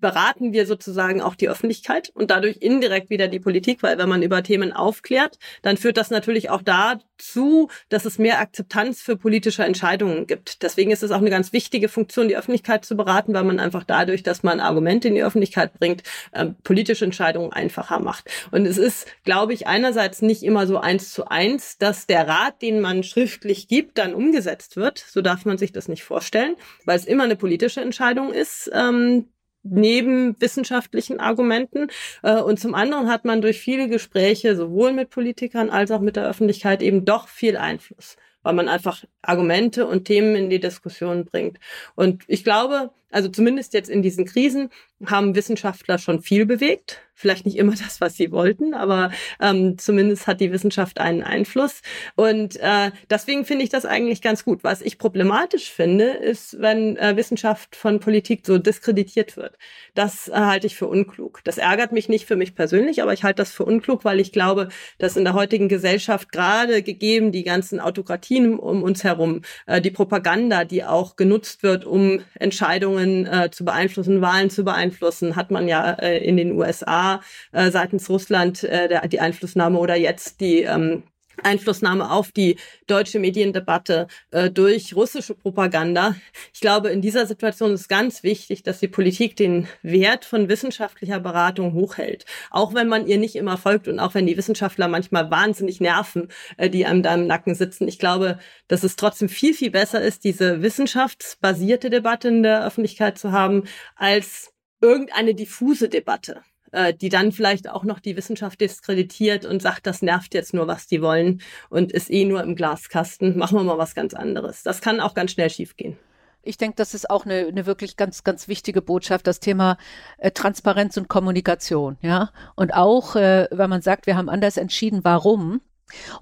[0.00, 4.22] beraten wir sozusagen auch die Öffentlichkeit und dadurch indirekt wieder die Politik, weil wenn man
[4.22, 9.64] über Themen aufklärt, dann führt das natürlich auch dazu, dass es mehr Akzeptanz für politische
[9.64, 10.62] Entscheidungen gibt.
[10.62, 13.84] Deswegen ist es auch eine ganz wichtige Funktion, die Öffentlichkeit zu beraten, weil man einfach
[13.84, 18.30] dadurch, dass man Argumente in die Öffentlichkeit bringt, äh, politische Entscheidungen einfacher macht.
[18.50, 22.62] Und es ist, glaube ich, einerseits nicht immer so eins zu eins, dass der Rat,
[22.62, 24.98] den man schriftlich gibt, dann umgesetzt wird.
[24.98, 29.28] So darf man sich das nicht vorstellen, weil es immer eine politische Entscheidung ist, ähm,
[29.64, 31.88] neben wissenschaftlichen Argumenten.
[32.22, 36.16] Äh, und zum anderen hat man durch viele Gespräche sowohl mit Politikern als auch mit
[36.16, 38.16] der Öffentlichkeit eben doch viel Einfluss.
[38.46, 41.58] weil man einfach Argumente und Themen in die Diskussion bringt.
[41.94, 44.70] Und ich glaube, also zumindest jetzt in diesen Krisen
[45.06, 47.00] haben Wissenschaftler schon viel bewegt.
[47.16, 51.80] Vielleicht nicht immer das, was sie wollten, aber ähm, zumindest hat die Wissenschaft einen Einfluss.
[52.16, 54.64] Und äh, deswegen finde ich das eigentlich ganz gut.
[54.64, 59.56] Was ich problematisch finde, ist, wenn äh, Wissenschaft von Politik so diskreditiert wird.
[59.94, 61.40] Das äh, halte ich für unklug.
[61.44, 64.32] Das ärgert mich nicht für mich persönlich, aber ich halte das für unklug, weil ich
[64.32, 69.80] glaube, dass in der heutigen Gesellschaft gerade gegeben die ganzen Autokratien um uns herum, äh,
[69.80, 75.50] die Propaganda, die auch genutzt wird, um Entscheidungen äh, zu beeinflussen, Wahlen zu beeinflussen, hat
[75.50, 77.20] man ja äh, in den USA
[77.52, 81.04] äh, seitens Russland äh, der, die Einflussnahme oder jetzt die ähm,
[81.42, 82.56] Einflussnahme auf die
[82.86, 86.14] deutsche Mediendebatte äh, durch russische Propaganda.
[86.52, 91.20] Ich glaube, in dieser Situation ist ganz wichtig, dass die Politik den Wert von wissenschaftlicher
[91.20, 92.24] Beratung hochhält.
[92.50, 96.28] Auch wenn man ihr nicht immer folgt und auch wenn die Wissenschaftler manchmal wahnsinnig nerven,
[96.56, 97.88] äh, die einem da im Nacken sitzen.
[97.88, 103.18] Ich glaube, dass es trotzdem viel, viel besser ist, diese wissenschaftsbasierte Debatte in der Öffentlichkeit
[103.18, 103.64] zu haben,
[103.96, 106.42] als irgendeine diffuse Debatte.
[106.74, 110.66] Äh, die dann vielleicht auch noch die Wissenschaft diskreditiert und sagt, das nervt jetzt nur,
[110.66, 113.38] was die wollen und ist eh nur im Glaskasten.
[113.38, 114.64] Machen wir mal was ganz anderes.
[114.64, 115.96] Das kann auch ganz schnell schiefgehen.
[116.42, 119.78] Ich denke, das ist auch eine, eine wirklich ganz, ganz wichtige Botschaft, das Thema
[120.18, 122.32] äh, Transparenz und Kommunikation, ja.
[122.56, 125.60] Und auch, äh, wenn man sagt, wir haben anders entschieden, warum,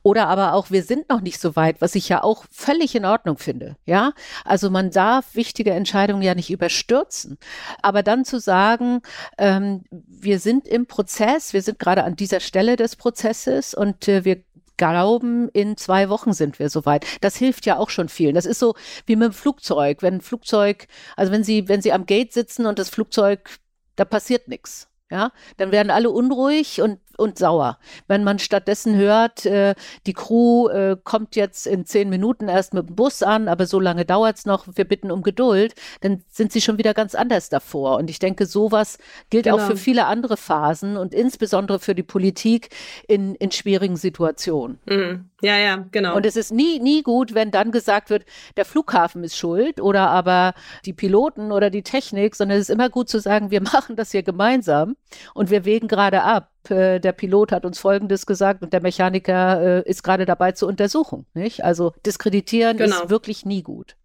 [0.03, 3.05] oder aber auch, wir sind noch nicht so weit, was ich ja auch völlig in
[3.05, 3.77] Ordnung finde.
[3.87, 4.13] Ja,
[4.45, 7.39] also man darf wichtige Entscheidungen ja nicht überstürzen.
[7.83, 9.03] Aber dann zu sagen,
[9.39, 14.25] ähm, wir sind im Prozess, wir sind gerade an dieser Stelle des Prozesses und äh,
[14.25, 14.43] wir
[14.77, 17.07] glauben, in zwei Wochen sind wir soweit.
[17.21, 18.35] Das hilft ja auch schon vielen.
[18.35, 18.75] Das ist so
[19.07, 20.03] wie mit dem Flugzeug.
[20.03, 23.59] Wenn ein Flugzeug, also wenn Sie, wenn Sie am Gate sitzen und das Flugzeug,
[23.97, 24.89] da passiert nichts.
[25.11, 27.79] Ja, dann werden alle unruhig und und sauer.
[28.09, 29.75] Wenn man stattdessen hört, äh,
[30.07, 33.81] die Crew äh, kommt jetzt in zehn Minuten erst mit dem Bus an, aber so
[33.81, 37.49] lange dauert es noch, wir bitten um Geduld, dann sind sie schon wieder ganz anders
[37.49, 37.97] davor.
[37.97, 38.99] Und ich denke, sowas
[39.31, 39.57] gilt genau.
[39.57, 42.71] auch für viele andere Phasen und insbesondere für die Politik
[43.09, 44.79] in, in schwierigen Situationen.
[44.87, 45.31] Mhm.
[45.43, 46.15] Ja, ja, genau.
[46.15, 48.25] Und es ist nie, nie gut, wenn dann gesagt wird,
[48.57, 50.55] der Flughafen ist schuld oder aber
[50.85, 54.13] die Piloten oder die Technik, sondern es ist immer gut zu sagen, wir machen das
[54.13, 54.97] hier gemeinsam
[55.35, 59.85] und wir wägen gerade ab äh, der Pilot hat uns Folgendes gesagt und der Mechaniker
[59.85, 61.27] äh, ist gerade dabei zur Untersuchung.
[61.35, 61.65] Nicht?
[61.65, 63.03] Also diskreditieren genau.
[63.03, 63.97] ist wirklich nie gut.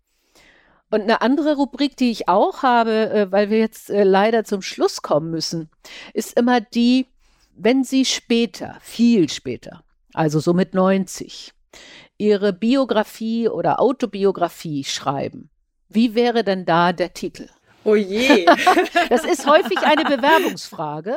[0.90, 4.62] Und eine andere Rubrik, die ich auch habe, äh, weil wir jetzt äh, leider zum
[4.62, 5.70] Schluss kommen müssen,
[6.14, 7.08] ist immer die,
[7.56, 9.84] wenn Sie später, viel später,
[10.14, 11.52] also so mit 90,
[12.18, 15.50] Ihre Biografie oder Autobiografie schreiben,
[15.90, 17.50] wie wäre denn da der Titel?
[17.84, 18.46] Oh je.
[19.10, 21.16] das ist häufig eine Bewerbungsfrage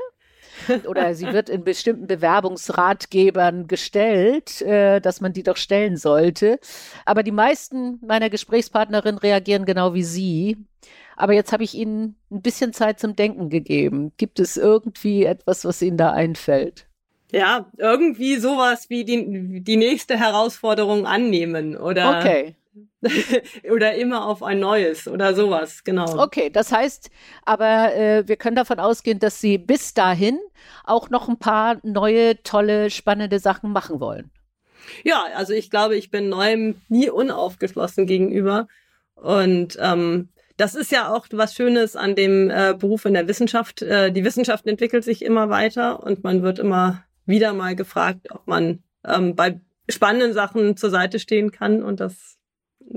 [0.87, 6.59] oder sie wird in bestimmten Bewerbungsratgebern gestellt, äh, dass man die doch stellen sollte.
[7.05, 10.57] Aber die meisten meiner Gesprächspartnerinnen reagieren genau wie Sie.
[11.17, 14.13] Aber jetzt habe ich Ihnen ein bisschen Zeit zum Denken gegeben.
[14.17, 16.87] Gibt es irgendwie etwas, was Ihnen da einfällt?
[17.33, 22.57] Ja, irgendwie sowas wie die, die nächste Herausforderung annehmen oder okay.
[23.71, 26.23] oder immer auf ein neues oder sowas, genau.
[26.23, 27.11] Okay, das heißt,
[27.45, 30.39] aber äh, wir können davon ausgehen, dass Sie bis dahin
[30.85, 34.31] auch noch ein paar neue, tolle, spannende Sachen machen wollen.
[35.05, 38.69] Ja, also ich glaube, ich bin neuem nie unaufgeschlossen gegenüber.
[39.15, 43.83] Und ähm, das ist ja auch was Schönes an dem äh, Beruf in der Wissenschaft.
[43.83, 48.47] Äh, die Wissenschaft entwickelt sich immer weiter und man wird immer wieder mal gefragt, ob
[48.47, 51.83] man ähm, bei spannenden Sachen zur Seite stehen kann.
[51.83, 52.37] Und das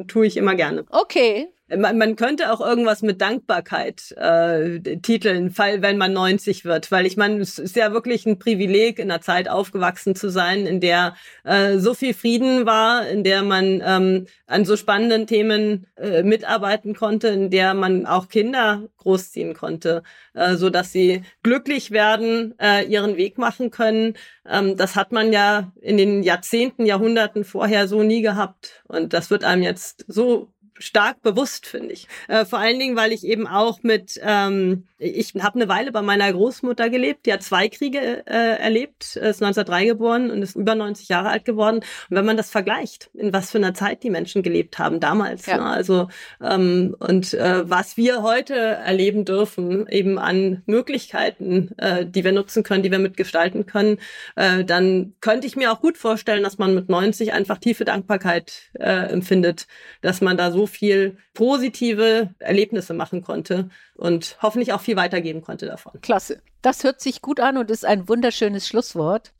[0.07, 0.85] tue ich immer gerne.
[0.89, 1.49] Okay.
[1.77, 7.05] Man, man könnte auch irgendwas mit Dankbarkeit äh, titeln, fall, wenn man 90 wird, weil
[7.05, 10.79] ich meine, es ist ja wirklich ein Privileg, in einer Zeit aufgewachsen zu sein, in
[10.79, 16.23] der äh, so viel Frieden war, in der man ähm, an so spannenden Themen äh,
[16.23, 20.03] mitarbeiten konnte, in der man auch Kinder großziehen konnte,
[20.33, 24.15] äh, so dass sie glücklich werden, äh, ihren Weg machen können.
[24.49, 29.29] Ähm, das hat man ja in den Jahrzehnten, Jahrhunderten vorher so nie gehabt, und das
[29.29, 30.53] wird einem jetzt so
[30.83, 32.07] stark bewusst, finde ich.
[32.27, 36.01] Äh, vor allen Dingen, weil ich eben auch mit, ähm, ich habe eine Weile bei
[36.01, 40.75] meiner Großmutter gelebt, die hat zwei Kriege äh, erlebt, ist 1903 geboren und ist über
[40.75, 41.77] 90 Jahre alt geworden.
[41.77, 45.45] Und wenn man das vergleicht, in was für einer Zeit die Menschen gelebt haben damals,
[45.45, 45.57] ja.
[45.57, 45.65] ne?
[45.65, 46.07] also
[46.41, 52.63] ähm, und äh, was wir heute erleben dürfen, eben an Möglichkeiten, äh, die wir nutzen
[52.63, 53.97] können, die wir mitgestalten können,
[54.35, 58.71] äh, dann könnte ich mir auch gut vorstellen, dass man mit 90 einfach tiefe Dankbarkeit
[58.73, 59.67] äh, empfindet,
[60.01, 65.65] dass man da so viel positive Erlebnisse machen konnte und hoffentlich auch viel weitergeben konnte
[65.65, 65.93] davon.
[66.01, 66.41] Klasse.
[66.61, 69.33] Das hört sich gut an und ist ein wunderschönes Schlusswort.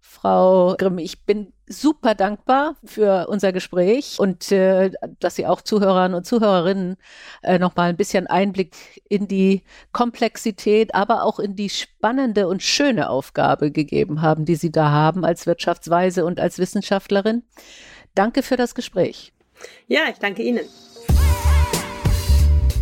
[0.00, 4.90] Frau Grimm, ich bin super dankbar für unser Gespräch und äh,
[5.20, 6.96] dass Sie auch Zuhörern und Zuhörerinnen
[7.42, 8.74] äh, nochmal ein bisschen Einblick
[9.08, 14.70] in die Komplexität, aber auch in die spannende und schöne Aufgabe gegeben haben, die Sie
[14.70, 17.42] da haben als Wirtschaftsweise und als Wissenschaftlerin.
[18.14, 19.32] Danke für das Gespräch.
[19.86, 20.64] Ja, ich danke Ihnen.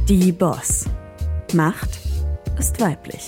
[0.08, 0.86] Die Boss.
[1.52, 1.90] Macht
[2.58, 3.26] ist weiblich.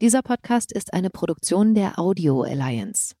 [0.00, 3.14] Dieser Podcast ist eine Produktion der Audio Alliance.